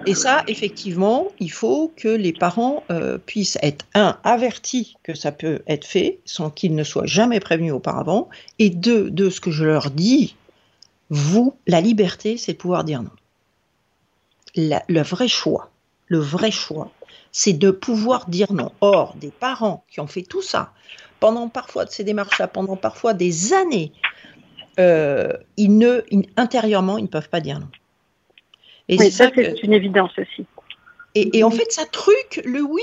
Et 0.05 0.13
ça, 0.13 0.43
effectivement, 0.47 1.27
il 1.39 1.51
faut 1.51 1.91
que 1.95 2.07
les 2.07 2.33
parents 2.33 2.83
euh, 2.91 3.17
puissent 3.17 3.57
être, 3.61 3.85
un, 3.93 4.17
avertis 4.23 4.95
que 5.03 5.15
ça 5.15 5.31
peut 5.31 5.61
être 5.67 5.85
fait, 5.85 6.19
sans 6.23 6.49
qu'ils 6.49 6.75
ne 6.75 6.83
soient 6.83 7.05
jamais 7.05 7.39
prévenus 7.39 7.73
auparavant, 7.73 8.29
et 8.59 8.69
deux, 8.69 9.09
de 9.09 9.29
ce 9.29 9.41
que 9.41 9.51
je 9.51 9.65
leur 9.65 9.89
dis, 9.89 10.35
vous, 11.09 11.55
la 11.65 11.81
liberté, 11.81 12.37
c'est 12.37 12.53
de 12.53 12.57
pouvoir 12.57 12.83
dire 12.83 13.01
non. 13.01 13.09
le 14.55 15.01
vrai 15.01 15.27
choix, 15.27 15.71
le 16.07 16.19
vrai 16.19 16.51
choix, 16.51 16.91
c'est 17.37 17.53
de 17.53 17.69
pouvoir 17.69 18.27
dire 18.27 18.51
non. 18.51 18.71
Or, 18.81 19.15
des 19.15 19.29
parents 19.29 19.85
qui 19.91 19.99
ont 19.99 20.07
fait 20.07 20.23
tout 20.23 20.41
ça, 20.41 20.73
pendant 21.19 21.49
parfois 21.49 21.85
de 21.85 21.91
ces 21.91 22.03
démarches-là, 22.03 22.47
pendant 22.47 22.75
parfois 22.75 23.13
des 23.13 23.53
années, 23.53 23.91
euh, 24.79 25.33
ils 25.55 25.77
ne, 25.77 26.01
intérieurement, 26.35 26.97
ils 26.97 27.03
ne 27.03 27.07
peuvent 27.07 27.29
pas 27.29 27.39
dire 27.39 27.59
non. 27.59 27.67
Et 28.89 28.97
oui, 28.97 29.11
ça, 29.11 29.29
c'est 29.35 29.61
une 29.61 29.73
évidence 29.73 30.17
aussi. 30.17 30.47
Et, 31.13 31.43
en 31.43 31.51
fait, 31.51 31.71
ça 31.71 31.85
truque 31.85 32.41
le 32.43 32.61
oui. 32.61 32.81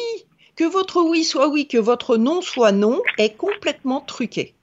Que 0.54 0.62
votre 0.62 1.02
oui 1.02 1.24
soit 1.24 1.48
oui, 1.48 1.66
que 1.66 1.78
votre 1.78 2.16
non 2.16 2.40
soit 2.40 2.70
non, 2.70 3.02
est 3.18 3.36
complètement 3.36 4.02
truqué. 4.02 4.54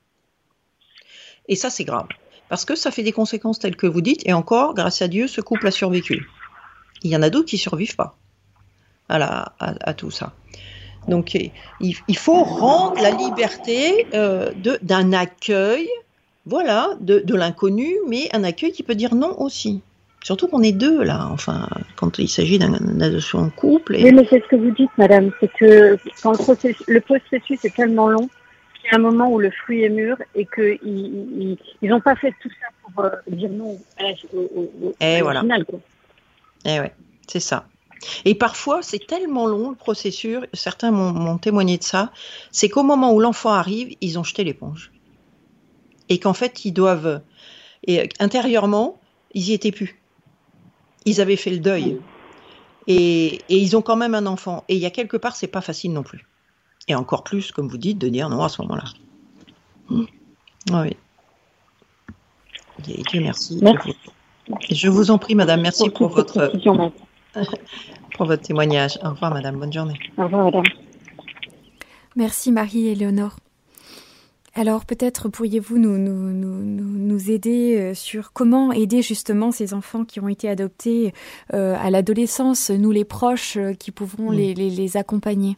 Et 1.49 1.57
ça, 1.57 1.69
c'est 1.69 1.83
grave. 1.83 2.07
Parce 2.47 2.63
que 2.63 2.75
ça 2.75 2.91
fait 2.91 3.03
des 3.03 3.11
conséquences 3.11 3.59
telles 3.59 3.75
que 3.75 3.87
vous 3.87 4.01
dites. 4.01 4.25
Et 4.25 4.31
encore, 4.31 4.73
grâce 4.73 5.01
à 5.01 5.09
Dieu, 5.09 5.27
ce 5.27 5.41
couple 5.41 5.67
a 5.67 5.71
survécu. 5.71 6.29
Il 7.03 7.11
y 7.11 7.15
en 7.17 7.21
a 7.21 7.29
d'autres 7.29 7.49
qui 7.49 7.57
ne 7.57 7.61
survivent 7.61 7.97
pas 7.97 8.17
à, 9.11 9.53
à, 9.59 9.93
tout 9.93 10.11
ça. 10.11 10.33
Donc, 11.07 11.35
il, 11.79 12.17
faut 12.17 12.43
rendre 12.43 13.01
la 13.01 13.11
liberté 13.11 14.05
euh, 14.13 14.51
d'un 14.81 15.13
accueil, 15.13 15.89
voilà, 16.45 16.89
de, 16.99 17.19
de 17.19 17.35
l'inconnu, 17.35 17.95
mais 18.07 18.29
un 18.33 18.43
accueil 18.43 18.71
qui 18.71 18.83
peut 18.83 18.95
dire 18.95 19.15
non 19.15 19.39
aussi. 19.39 19.81
Surtout 20.23 20.47
qu'on 20.47 20.61
est 20.61 20.71
deux 20.71 21.03
là, 21.03 21.27
enfin, 21.31 21.67
quand 21.95 22.19
il 22.19 22.27
s'agit 22.27 22.59
d'une 22.59 23.01
adoption 23.01 23.39
en 23.39 23.49
couple. 23.49 23.95
Oui, 23.95 24.11
mais 24.11 24.27
c'est 24.29 24.41
ce 24.43 24.47
que 24.47 24.55
vous 24.55 24.69
dites, 24.69 24.91
madame, 24.97 25.31
c'est 25.39 25.51
que 25.51 25.97
quand 26.21 26.31
le 26.31 26.37
processus, 26.37 26.87
le 26.87 27.01
processus 27.01 27.65
est 27.65 27.75
tellement 27.75 28.07
long, 28.07 28.29
qu'il 28.75 28.91
y 28.91 28.93
a 28.93 28.97
un 28.97 29.01
moment 29.01 29.31
où 29.31 29.39
le 29.39 29.49
fruit 29.49 29.83
est 29.83 29.89
mûr 29.89 30.17
et 30.35 30.45
qu'ils 30.45 31.57
n'ont 31.81 32.01
pas 32.01 32.15
fait 32.15 32.33
tout 32.39 32.49
ça 32.49 32.67
pour 32.83 33.05
euh, 33.05 33.09
dire 33.29 33.49
non 33.49 33.79
à 33.97 34.03
la, 34.03 34.09
au, 34.33 34.93
et 34.99 35.21
voilà. 35.21 35.41
final. 35.41 35.65
Quoi. 35.65 35.79
Et 36.65 36.79
ouais, 36.79 36.93
c'est 37.27 37.39
ça. 37.39 37.65
Et 38.25 38.35
parfois, 38.35 38.81
c'est 38.81 39.05
tellement 39.05 39.45
long 39.45 39.69
le 39.69 39.75
processus, 39.75 40.39
certains 40.53 40.91
m'ont 40.91 41.37
témoigné 41.37 41.77
de 41.77 41.83
ça, 41.83 42.11
c'est 42.51 42.69
qu'au 42.69 42.83
moment 42.83 43.13
où 43.13 43.19
l'enfant 43.19 43.51
arrive, 43.51 43.95
ils 44.01 44.17
ont 44.17 44.23
jeté 44.23 44.43
l'éponge. 44.43 44.91
Et 46.09 46.19
qu'en 46.19 46.33
fait, 46.33 46.65
ils 46.65 46.73
doivent. 46.73 47.21
Et 47.87 48.09
intérieurement, 48.19 48.99
ils 49.33 49.49
y 49.49 49.53
étaient 49.53 49.71
plus 49.71 50.01
ils 51.05 51.21
avaient 51.21 51.35
fait 51.35 51.49
le 51.49 51.59
deuil. 51.59 51.99
Et, 52.87 53.39
ils 53.49 53.75
ont 53.77 53.81
quand 53.81 53.95
même 53.95 54.15
un 54.15 54.25
enfant. 54.25 54.63
Et 54.67 54.75
il 54.75 54.81
y 54.81 54.85
a 54.85 54.89
quelque 54.89 55.17
part, 55.17 55.35
c'est 55.35 55.47
pas 55.47 55.61
facile 55.61 55.93
non 55.93 56.03
plus. 56.03 56.27
Et 56.87 56.95
encore 56.95 57.23
plus, 57.23 57.51
comme 57.51 57.67
vous 57.67 57.77
dites, 57.77 57.97
de 57.97 58.09
dire 58.09 58.29
non 58.29 58.43
à 58.43 58.49
ce 58.49 58.61
moment-là. 58.63 58.85
Hmm. 59.89 60.05
Oui. 60.71 60.97
Dieu 62.79 63.21
merci. 63.21 63.61
Je 64.69 64.89
vous 64.89 65.11
en 65.11 65.17
prie, 65.17 65.35
madame. 65.35 65.61
Merci 65.61 65.89
pour, 65.89 66.09
votre, 66.09 66.51
pour 68.15 68.25
votre 68.25 68.43
témoignage. 68.43 68.99
Au 69.03 69.09
revoir, 69.09 69.33
madame. 69.33 69.57
Bonne 69.57 69.73
journée. 69.73 69.99
Au 70.17 70.23
revoir, 70.23 70.45
madame. 70.45 70.63
Merci, 72.15 72.51
Marie-Éléonore. 72.51 73.37
Alors 74.53 74.83
peut-être 74.83 75.29
pourriez-vous 75.29 75.77
nous, 75.77 75.97
nous, 75.97 76.33
nous, 76.33 76.61
nous, 76.61 77.31
aider 77.31 77.77
euh, 77.77 77.93
sur 77.93 78.33
comment 78.33 78.73
aider 78.73 79.01
justement 79.01 79.51
ces 79.51 79.73
enfants 79.73 80.03
qui 80.03 80.19
ont 80.19 80.27
été 80.27 80.49
adoptés 80.49 81.13
euh, 81.53 81.77
à 81.79 81.89
l'adolescence, 81.89 82.69
nous 82.69 82.91
les 82.91 83.05
proches 83.05 83.55
euh, 83.55 83.73
qui 83.73 83.91
pouvons 83.91 84.31
mm. 84.31 84.35
les, 84.35 84.53
les, 84.53 84.97
accompagner 84.97 85.55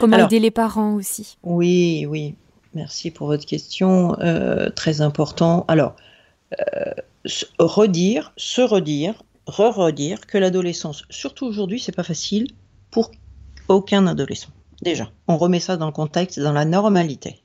Comment 0.00 0.26
aider 0.26 0.38
les 0.38 0.50
parents 0.50 0.94
aussi 0.94 1.36
Oui, 1.42 2.06
oui. 2.08 2.34
Merci 2.74 3.10
pour 3.10 3.26
votre 3.26 3.44
question, 3.44 4.16
très 4.74 5.02
important. 5.02 5.66
Alors, 5.68 5.94
redire, 7.58 8.32
se 8.38 8.62
redire, 8.62 9.22
re-redire 9.46 10.26
que 10.26 10.38
l'adolescence, 10.38 11.04
surtout 11.10 11.46
aujourd'hui, 11.46 11.80
c'est 11.80 11.94
pas 11.94 12.02
facile 12.02 12.48
pour 12.90 13.10
aucun 13.68 14.06
adolescent. 14.06 14.50
Déjà, 14.82 15.10
on 15.28 15.36
remet 15.36 15.60
ça 15.60 15.76
dans 15.76 15.86
le 15.86 15.92
contexte, 15.92 16.40
dans 16.40 16.52
la 16.52 16.64
normalité. 16.64 17.42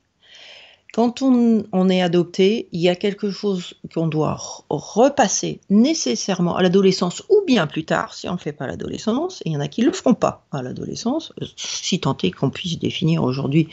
Quand 0.93 1.21
on, 1.21 1.89
est 1.89 2.01
adopté, 2.01 2.69
il 2.71 2.81
y 2.81 2.89
a 2.89 2.95
quelque 2.95 3.29
chose 3.29 3.75
qu'on 3.93 4.07
doit 4.07 4.39
repasser 4.69 5.59
nécessairement 5.69 6.55
à 6.55 6.63
l'adolescence 6.63 7.21
ou 7.29 7.43
bien 7.45 7.67
plus 7.67 7.85
tard, 7.85 8.15
si 8.15 8.27
on 8.27 8.33
ne 8.33 8.37
fait 8.39 8.51
pas 8.51 8.65
l'adolescence, 8.65 9.41
et 9.41 9.49
il 9.49 9.53
y 9.53 9.57
en 9.57 9.59
a 9.59 9.67
qui 9.67 9.81
ne 9.81 9.87
le 9.87 9.91
feront 9.91 10.15
pas 10.15 10.47
à 10.51 10.63
l'adolescence, 10.63 11.33
si 11.55 11.99
tant 11.99 12.17
est 12.23 12.31
qu'on 12.31 12.49
puisse 12.49 12.79
définir 12.79 13.21
aujourd'hui 13.23 13.67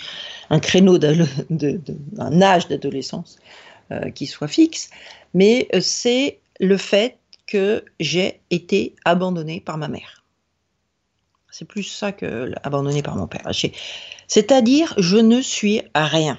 un 0.51 0.61
créneau 0.61 0.99
d'un 0.99 2.43
âge 2.43 2.69
d'adolescence 2.69 3.39
euh, 3.91 4.11
qui 4.11 4.27
soit 4.27 4.49
fixe, 4.49 4.91
mais 5.33 5.69
euh, 5.75 5.79
c'est 5.81 6.41
le 6.61 6.77
fait 6.77 7.17
que 7.46 7.85
j'ai 8.00 8.40
été 8.50 8.94
abandonné 9.04 9.61
par 9.61 9.78
ma 9.78 9.88
mère. 9.88 10.24
C'est 11.50 11.66
plus 11.66 11.85
ça 11.85 12.12
que 12.12 12.52
abandonné 12.62 13.02
par 13.02 13.16
mon 13.16 13.28
père. 13.28 13.48
C'est-à-dire, 14.26 14.94
je 14.98 15.16
ne 15.16 15.40
suis 15.40 15.83
à 15.94 16.07
rien. 16.07 16.38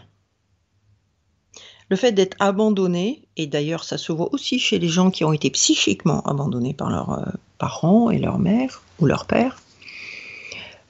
Le 1.90 1.96
fait 1.96 2.12
d'être 2.12 2.36
abandonné, 2.40 3.28
et 3.38 3.48
d'ailleurs 3.48 3.84
ça 3.84 3.98
se 3.98 4.12
voit 4.12 4.34
aussi 4.34 4.60
chez 4.60 4.80
les 4.80 4.90
gens 4.90 5.12
qui 5.12 5.24
ont 5.24 5.34
été 5.34 5.50
psychiquement 5.52 6.22
abandonnés 6.24 6.74
par 6.74 6.90
leurs 6.90 7.12
euh, 7.12 7.26
parents 7.60 8.10
et 8.10 8.18
leur 8.18 8.40
mère 8.40 8.82
ou 9.00 9.06
leur 9.06 9.26
père, 9.26 9.62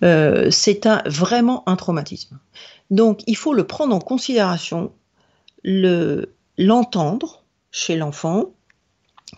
euh, 0.03 0.49
c'est 0.51 0.85
un, 0.85 1.03
vraiment 1.05 1.67
un 1.67 1.75
traumatisme. 1.75 2.39
Donc 2.91 3.21
il 3.27 3.35
faut 3.35 3.53
le 3.53 3.67
prendre 3.67 3.93
en 3.93 3.99
considération, 3.99 4.91
l'entendre 5.63 7.43
chez 7.71 7.95
l'enfant 7.97 8.51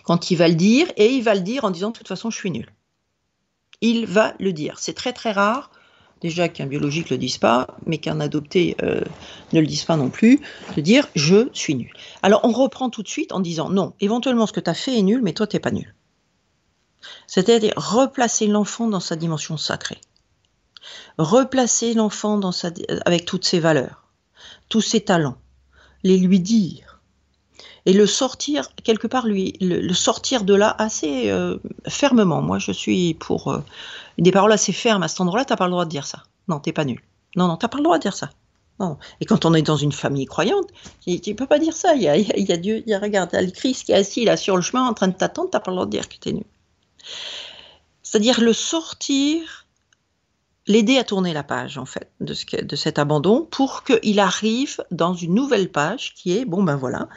quand 0.04 0.32
il 0.32 0.38
va 0.38 0.48
le 0.48 0.56
dire, 0.56 0.88
et 0.98 1.12
il 1.14 1.24
va 1.24 1.36
le 1.36 1.42
dire 1.42 1.66
en 1.66 1.72
disant 1.72 1.90
de 1.90 1.98
toute 1.98 2.08
façon 2.08 2.30
je 2.30 2.38
suis 2.38 2.52
nul. 2.52 2.72
Il 3.82 4.06
va 4.06 4.34
le 4.40 4.54
dire. 4.54 4.80
C'est 4.80 4.94
très 4.94 5.14
très 5.14 5.32
rare 5.32 5.72
déjà 6.22 6.50
qu'un 6.50 6.66
biologique 6.66 7.12
ne 7.12 7.16
le 7.16 7.20
dise 7.20 7.38
pas, 7.38 7.68
mais 7.86 7.98
qu'un 8.00 8.20
adopté 8.20 8.76
euh, 8.82 9.02
ne 9.54 9.60
le 9.60 9.68
dise 9.68 9.84
pas 9.84 9.98
non 9.98 10.10
plus, 10.10 10.42
de 10.76 10.82
dire 10.82 11.08
je 11.16 11.50
suis 11.54 11.76
nul. 11.76 11.92
Alors 12.24 12.42
on 12.44 12.52
reprend 12.52 12.90
tout 12.90 13.04
de 13.04 13.08
suite 13.08 13.32
en 13.32 13.40
disant 13.40 13.70
non, 13.70 13.94
éventuellement 14.00 14.48
ce 14.48 14.54
que 14.54 14.60
tu 14.60 14.70
as 14.70 14.74
fait 14.74 14.98
est 14.98 15.04
nul, 15.04 15.22
mais 15.22 15.34
toi 15.34 15.48
tu 15.48 15.56
n'es 15.56 15.60
pas 15.60 15.72
nul. 15.72 15.94
C'est-à-dire 17.28 17.74
replacer 17.76 18.48
l'enfant 18.48 18.88
dans 18.88 19.00
sa 19.00 19.16
dimension 19.16 19.58
sacrée. 19.58 20.02
Replacer 21.18 21.94
l'enfant 21.94 22.52
sa, 22.52 22.72
avec 23.06 23.26
toutes 23.26 23.46
ses 23.46 23.60
valeurs, 23.60 24.08
tous 24.70 24.82
ses 24.82 25.02
talents, 25.02 25.38
les 26.04 26.18
lui 26.18 26.40
dire 26.40 26.87
et 27.88 27.94
le 27.94 28.06
sortir 28.06 28.70
quelque 28.84 29.08
part 29.08 29.26
lui 29.26 29.54
le, 29.62 29.94
sortir 29.94 30.44
de 30.44 30.54
là 30.54 30.76
assez 30.78 31.32
euh, 31.32 31.58
fermement. 31.88 32.42
Moi 32.42 32.60
je 32.60 32.72
suis 32.74 33.14
pour 33.14 33.48
euh, 33.48 33.64
des 34.20 34.32
paroles 34.32 34.52
assez 34.52 34.74
fermes 34.74 35.04
à 35.04 35.08
cet 35.08 35.22
endroit-là, 35.22 35.46
tu 35.46 35.54
n'as 35.54 35.58
pas 35.58 35.66
le 35.66 35.72
droit 35.72 35.86
de 35.86 35.90
dire 35.90 36.06
ça. 36.06 36.24
Non, 36.50 36.60
t'es 36.60 36.74
pas 36.74 36.84
nul. 36.84 37.02
Non, 37.38 37.48
non, 37.48 37.56
t'as 37.56 37.70
pas 37.70 37.78
le 37.78 37.84
droit 37.84 37.98
de 37.98 38.02
dire 38.02 38.14
ça. 38.14 38.30
Non. 38.80 38.98
Et 39.22 39.26
quand 39.26 39.46
on 39.46 39.54
est 39.54 39.62
dans 39.62 39.78
une 39.78 39.94
famille 39.94 40.26
croyante, 40.26 40.68
tu 41.02 41.12
ne 41.12 41.34
peux 41.34 41.48
pas 41.48 41.60
dire 41.60 41.76
ça. 41.76 41.96
Il 41.96 42.02
y 42.02 42.10
a, 42.10 42.58
Dieu, 42.58 42.84
il 42.86 42.90
y 42.90 42.94
a, 42.94 43.00
regarde, 43.00 43.30
il 43.34 43.36
y 43.38 43.40
a 43.40 43.42
le 43.42 43.52
Christ 43.52 43.86
qui 43.86 43.92
est 43.94 43.96
assis 43.96 44.26
là 44.26 44.36
sur 44.36 44.56
le 44.58 44.62
chemin 44.62 44.86
en 44.86 44.94
train 44.94 45.08
de 45.08 45.16
t'attendre, 45.16 45.50
t'as 45.50 45.62
pas 45.62 45.72
le 45.72 45.76
droit 45.76 45.86
de 45.86 45.92
dire 45.92 46.10
que 46.10 46.16
tu 46.20 46.30
es 46.30 46.34
nul. 46.34 46.44
C'est-à-dire 48.04 48.42
le 48.42 48.54
sortir, 48.54 49.66
l'aider 50.68 50.98
à 50.98 51.04
tourner 51.06 51.34
la 51.34 51.44
page, 51.44 51.78
en 51.78 51.86
fait, 51.86 52.12
de, 52.20 52.34
ce, 52.34 52.46
de 52.62 52.76
cet 52.76 53.00
abandon 53.00 53.48
pour 53.50 53.84
qu'il 53.84 54.20
arrive 54.20 54.84
dans 54.92 55.14
une 55.14 55.34
nouvelle 55.34 55.72
page 55.72 56.14
qui 56.16 56.38
est, 56.38 56.46
bon 56.46 56.64
ben 56.64 56.76
voilà, 56.76 57.08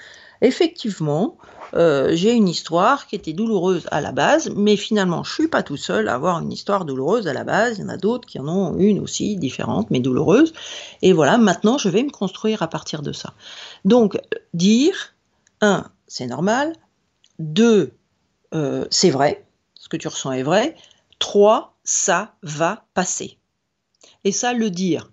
effectivement, 0.41 1.37
euh, 1.75 2.11
j'ai 2.15 2.33
une 2.33 2.49
histoire 2.49 3.07
qui 3.07 3.15
était 3.17 3.33
douloureuse 3.33 3.87
à 3.91 4.01
la 4.01 4.13
base, 4.13 4.51
mais 4.57 4.77
finalement, 4.77 5.23
je 5.23 5.33
suis 5.33 5.49
pas 5.49 5.63
tout 5.63 5.77
seul 5.77 6.09
à 6.09 6.15
avoir 6.15 6.41
une 6.41 6.53
histoire 6.53 6.85
douloureuse 6.85 7.29
à 7.29 7.33
la 7.33 7.45
base. 7.45 7.79
Il 7.79 7.83
y 7.83 7.85
en 7.85 7.89
a 7.89 7.97
d'autres 7.97 8.27
qui 8.27 8.39
en 8.39 8.49
ont 8.49 8.77
une 8.77 8.99
aussi 8.99 9.37
différente, 9.37 9.91
mais 9.91 10.01
douloureuse. 10.01 10.53
Et 11.03 11.13
voilà, 11.13 11.39
maintenant, 11.39 11.79
je 11.79 11.89
vais 11.89 12.03
me 12.03 12.11
construire 12.11 12.63
à 12.63 12.69
partir 12.69 13.03
de 13.03 13.13
ça. 13.13 13.35
Donc, 13.85 14.19
dire, 14.55 15.15
un, 15.61 15.87
c'est 16.07 16.27
normal. 16.27 16.73
Deux, 17.39 17.93
euh, 18.55 18.87
c'est 18.91 19.11
vrai. 19.11 19.47
Ce 19.75 19.89
que 19.89 19.97
tu 19.97 20.09
ressens 20.09 20.33
est 20.33 20.43
vrai. 20.43 20.77
Trois, 21.19 21.77
ça 21.85 22.35
va 22.43 22.85
passer. 22.95 23.39
Et 24.25 24.33
ça, 24.33 24.53
le 24.53 24.71
dire 24.71 25.11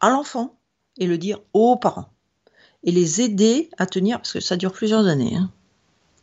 à 0.00 0.10
l'enfant 0.10 0.56
et 0.98 1.06
le 1.06 1.18
dire 1.18 1.40
aux 1.52 1.76
parents. 1.76 2.10
Et 2.84 2.92
les 2.92 3.20
aider 3.20 3.70
à 3.78 3.86
tenir, 3.86 4.18
parce 4.18 4.32
que 4.32 4.40
ça 4.40 4.56
dure 4.56 4.72
plusieurs 4.72 5.06
années. 5.06 5.36
Hein. 5.36 5.50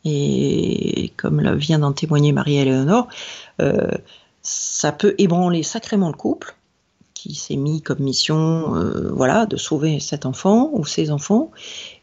Et 0.05 1.11
comme 1.17 1.55
vient 1.55 1.79
d'en 1.79 1.91
témoigner 1.91 2.31
Marie-Éléonore, 2.31 3.07
euh, 3.61 3.91
ça 4.41 4.91
peut 4.91 5.15
ébranler 5.17 5.63
sacrément 5.63 6.07
le 6.07 6.15
couple 6.15 6.55
qui 7.13 7.35
s'est 7.35 7.55
mis 7.55 7.81
comme 7.81 7.99
mission 7.99 8.75
euh, 8.75 9.11
voilà, 9.11 9.45
de 9.45 9.57
sauver 9.57 9.99
cet 9.99 10.25
enfant 10.25 10.69
ou 10.71 10.85
ses 10.85 11.11
enfants 11.11 11.51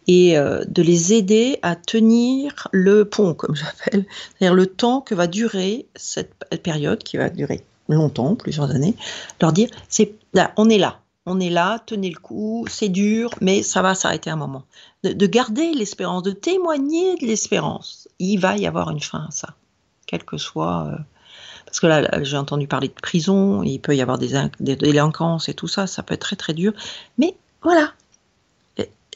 et 0.06 0.36
euh, 0.36 0.64
de 0.66 0.82
les 0.82 1.14
aider 1.14 1.58
à 1.62 1.76
tenir 1.76 2.68
le 2.72 3.04
pont, 3.04 3.32
comme 3.32 3.54
j'appelle, 3.56 4.04
c'est-à-dire 4.38 4.54
le 4.54 4.66
temps 4.66 5.00
que 5.00 5.14
va 5.14 5.26
durer 5.26 5.86
cette 5.94 6.34
période 6.62 7.02
qui 7.02 7.16
va 7.16 7.30
durer 7.30 7.62
longtemps, 7.88 8.34
plusieurs 8.34 8.70
années, 8.70 8.94
leur 9.40 9.52
dire 9.52 9.68
c'est 9.88 10.14
là, 10.32 10.52
on 10.56 10.68
est 10.68 10.78
là, 10.78 11.00
on 11.26 11.40
est 11.40 11.50
là, 11.50 11.78
tenez 11.86 12.10
le 12.10 12.18
coup, 12.18 12.66
c'est 12.68 12.88
dur, 12.88 13.30
mais 13.40 13.62
ça 13.62 13.82
va 13.82 13.94
s'arrêter 13.94 14.30
un 14.30 14.36
moment. 14.36 14.64
De, 15.04 15.26
garder 15.26 15.72
l'espérance, 15.72 16.22
de 16.22 16.32
témoigner 16.32 17.16
de 17.16 17.26
l'espérance. 17.26 18.08
Il 18.18 18.38
va 18.38 18.56
y 18.56 18.66
avoir 18.66 18.90
une 18.90 19.00
fin 19.00 19.26
à 19.28 19.30
ça, 19.30 19.54
quel 20.06 20.24
que 20.24 20.36
soit. 20.36 20.86
Euh, 20.86 20.96
Parce 21.66 21.80
que 21.80 21.86
là, 21.86 22.22
j'ai 22.22 22.36
entendu 22.36 22.66
parler 22.66 22.88
de 22.88 22.94
prison, 22.94 23.62
il 23.62 23.78
peut 23.78 23.96
y 23.96 24.02
avoir 24.02 24.18
des, 24.18 24.34
délinquances 24.60 25.48
et 25.48 25.54
tout 25.54 25.68
ça, 25.68 25.86
ça 25.86 26.02
peut 26.02 26.14
être 26.14 26.20
très 26.20 26.36
très 26.36 26.52
dur. 26.52 26.72
Mais 27.16 27.36
voilà, 27.62 27.92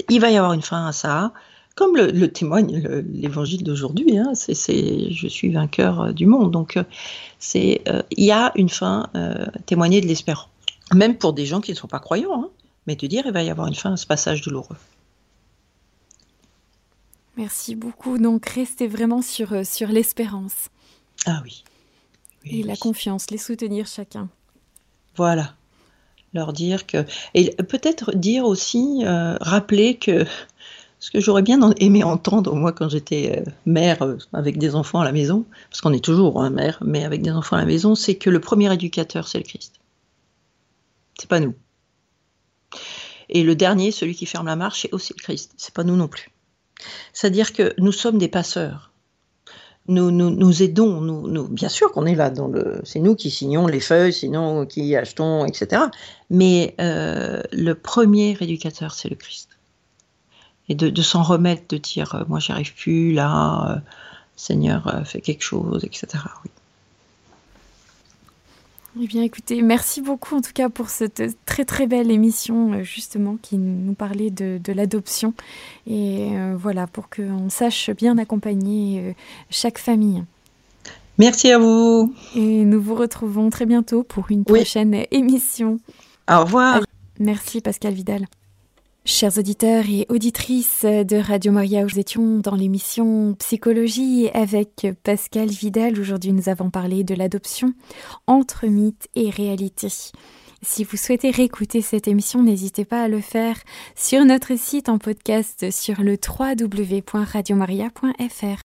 il 0.09 0.21
va 0.21 0.31
y 0.31 0.37
avoir 0.37 0.55
une 0.55 0.63
fin 0.63 0.87
à 0.87 0.93
ça 0.93 1.33
comme 1.75 1.97
le, 1.97 2.33
témoigne 2.33 3.05
l'évangile 3.13 3.63
d'aujourd'hui, 3.63 4.19
hein, 4.19 4.33
je 4.35 5.29
suis 5.29 5.53
vainqueur 5.53 6.01
euh, 6.01 6.13
du 6.13 6.27
monde. 6.27 6.51
Donc 6.51 6.77
euh, 6.77 6.83
il 7.55 8.25
y 8.25 8.33
a 8.33 8.51
une 8.57 8.69
fin 8.69 9.09
témoigner 9.67 10.01
de 10.01 10.07
l'espérance, 10.07 10.49
même 10.95 11.17
pour 11.17 11.33
des 11.33 11.47
gens 11.47 11.61
qui 11.61 11.73
ne 11.73 11.77
sont 11.77 11.89
pas 11.89 12.01
croyants, 12.01 12.43
hein, 12.43 12.51
mais 12.87 12.97
de 12.97 13.07
dire 13.07 13.25
il 13.27 13.33
va 13.33 13.43
y 13.43 13.51
avoir 13.51 13.67
une 13.67 13.75
fin 13.75 13.93
à 13.93 13.97
ce 13.97 14.07
passage 14.07 14.43
douloureux. 14.43 14.77
Merci 17.37 17.75
beaucoup. 17.75 18.19
Donc 18.19 18.47
restez 18.47 18.89
vraiment 18.89 19.23
sur, 19.23 19.65
sur 19.65 19.89
l'espérance. 19.89 20.69
Ah 21.27 21.41
oui. 21.45 21.65
et 22.45 22.63
la 22.63 22.77
confiance, 22.77 23.31
les 23.31 23.39
soutenir 23.39 23.87
chacun. 23.87 24.29
Voilà. 25.17 25.55
Leur 26.35 26.53
dire 26.53 26.87
que. 26.87 27.05
Et 27.35 27.51
peut-être 27.57 28.15
dire 28.15 28.45
aussi, 28.45 29.05
rappeler 29.05 29.97
que 29.97 30.25
ce 31.01 31.11
que 31.11 31.21
j'aurais 31.21 31.43
bien 31.43 31.61
aimé 31.79 32.03
entendre, 32.05 32.55
moi, 32.55 32.73
quand 32.73 32.89
j'étais 32.89 33.39
euh, 33.39 33.51
mère 33.67 34.03
euh, 34.03 34.17
avec 34.33 34.59
des 34.59 34.75
enfants 34.75 35.01
à 35.01 35.05
la 35.05 35.13
maison, 35.13 35.45
parce 35.71 35.81
qu'on 35.81 35.93
est 35.93 36.05
toujours 36.05 36.43
hein, 36.43 36.51
mère, 36.51 36.79
mais 36.85 37.05
avec 37.05 37.23
des 37.23 37.31
enfants 37.31 37.57
à 37.57 37.61
la 37.61 37.67
maison, 37.67 37.95
c'est 37.95 38.17
que 38.17 38.31
le 38.31 38.41
premier 38.41 38.73
éducateur, 38.73 39.29
c'est 39.29 39.39
le 39.39 39.45
Christ. 39.45 39.78
C'est 41.19 41.29
pas 41.29 41.41
nous. 41.41 41.55
Et 43.29 43.43
le 43.43 43.55
dernier, 43.55 43.91
celui 43.91 44.15
qui 44.15 44.27
ferme 44.27 44.47
la 44.47 44.57
marche, 44.57 44.83
c'est 44.83 44.95
aussi 44.95 45.13
le 45.17 45.23
Christ. 45.23 45.53
C'est 45.57 45.75
pas 45.75 45.85
nous 45.85 45.97
non 45.97 46.09
plus. 46.09 46.31
C'est-à-dire 47.13 47.53
que 47.53 47.75
nous 47.79 47.93
sommes 47.93 48.19
des 48.19 48.29
passeurs. 48.29 48.93
Nous, 49.87 50.11
nous, 50.11 50.63
aidons, 50.63 51.01
nous, 51.01 51.49
bien 51.49 51.71
sûr 51.71 51.93
qu'on 51.93 52.05
est 52.05 52.15
là, 52.15 52.29
dans 52.29 52.49
le, 52.49 52.83
c'est 52.85 53.01
nous 53.01 53.15
qui 53.15 53.31
signons 53.31 53.67
les 53.67 53.81
feuilles, 53.81 54.13
sinon 54.13 54.67
qui 54.67 54.95
achetons, 54.95 55.47
etc. 55.47 55.85
Mais 56.29 56.75
euh, 56.79 57.43
le 57.53 57.73
premier 57.75 58.37
éducateur, 58.39 58.93
c'est 58.93 59.09
le 59.09 59.17
Christ 59.17 59.49
et 60.69 60.75
de, 60.75 61.03
s'en 61.03 61.23
remettre, 61.23 61.63
de 61.69 61.79
dire 61.79 62.15
euh, 62.15 62.25
moi 62.29 62.39
j'y 62.39 62.53
arrive 62.53 62.75
plus, 62.75 63.13
là, 63.13 63.77
euh, 63.77 63.81
Seigneur, 64.37 64.87
euh, 64.89 65.05
fait 65.05 65.21
quelque 65.21 65.43
chose, 65.43 65.85
etc. 65.85 66.25
Oui. 66.45 66.51
Eh 69.01 69.07
bien, 69.07 69.23
écoutez, 69.23 69.63
merci 69.63 70.01
beaucoup 70.03 70.37
en 70.37 70.41
tout 70.41 70.53
cas 70.53 70.69
pour 70.69 70.89
cette 70.89 71.23
très 71.47 71.65
très 71.65 71.87
belle 71.87 72.11
émission 72.11 72.83
justement 72.83 73.37
qui 73.41 73.57
nous 73.57 73.95
parlait 73.95 74.31
de, 74.31 74.73
l'adoption 74.73 75.35
et 75.87 76.31
voilà 76.57 76.87
pour 76.87 77.09
qu'on 77.09 77.49
sache 77.49 77.91
bien 77.91 78.19
accompagner 78.19 79.15
chaque 79.51 79.79
famille. 79.79 80.25
Merci 81.19 81.51
à 81.51 81.59
vous. 81.59 82.13
Et 82.35 82.65
nous 82.65 82.81
vous 82.81 82.95
retrouvons 82.95 83.51
très 83.51 83.67
bientôt 83.67 84.03
pour 84.03 84.31
une 84.31 84.45
prochaine 84.45 85.05
émission. 85.11 85.79
Au 86.31 86.41
revoir. 86.41 86.81
Merci 87.19 87.61
Pascal 87.61 87.95
Vidal. 87.95 88.27
Chers 89.11 89.39
auditeurs 89.39 89.87
et 89.89 90.05
auditrices 90.11 90.85
de 90.85 91.17
Radio 91.17 91.51
Maria, 91.51 91.83
nous 91.83 91.99
étions 91.99 92.41
dans 92.41 92.55
l'émission 92.55 93.35
Psychologie 93.39 94.29
avec 94.35 94.87
Pascal 95.03 95.49
Vidal. 95.49 95.99
Aujourd'hui, 95.99 96.35
nous 96.35 96.51
avons 96.51 96.69
parlé 96.69 97.05
de 97.05 97.15
l'adoption 97.15 97.73
entre 98.27 98.67
mythe 98.67 99.09
et 99.15 99.31
réalité. 99.31 99.89
Si 100.61 100.85
vous 100.85 100.99
souhaitez 100.99 101.31
réécouter 101.31 101.81
cette 101.81 102.07
émission, 102.07 102.43
n'hésitez 102.43 102.85
pas 102.85 103.03
à 103.03 103.09
le 103.09 103.23
faire 103.23 103.57
sur 103.97 104.27
notre 104.27 104.59
site 104.59 104.91
en 104.91 104.99
podcast 104.99 105.71
sur 105.71 106.03
le 106.03 106.19
www.radiomaria.fr. 106.19 108.57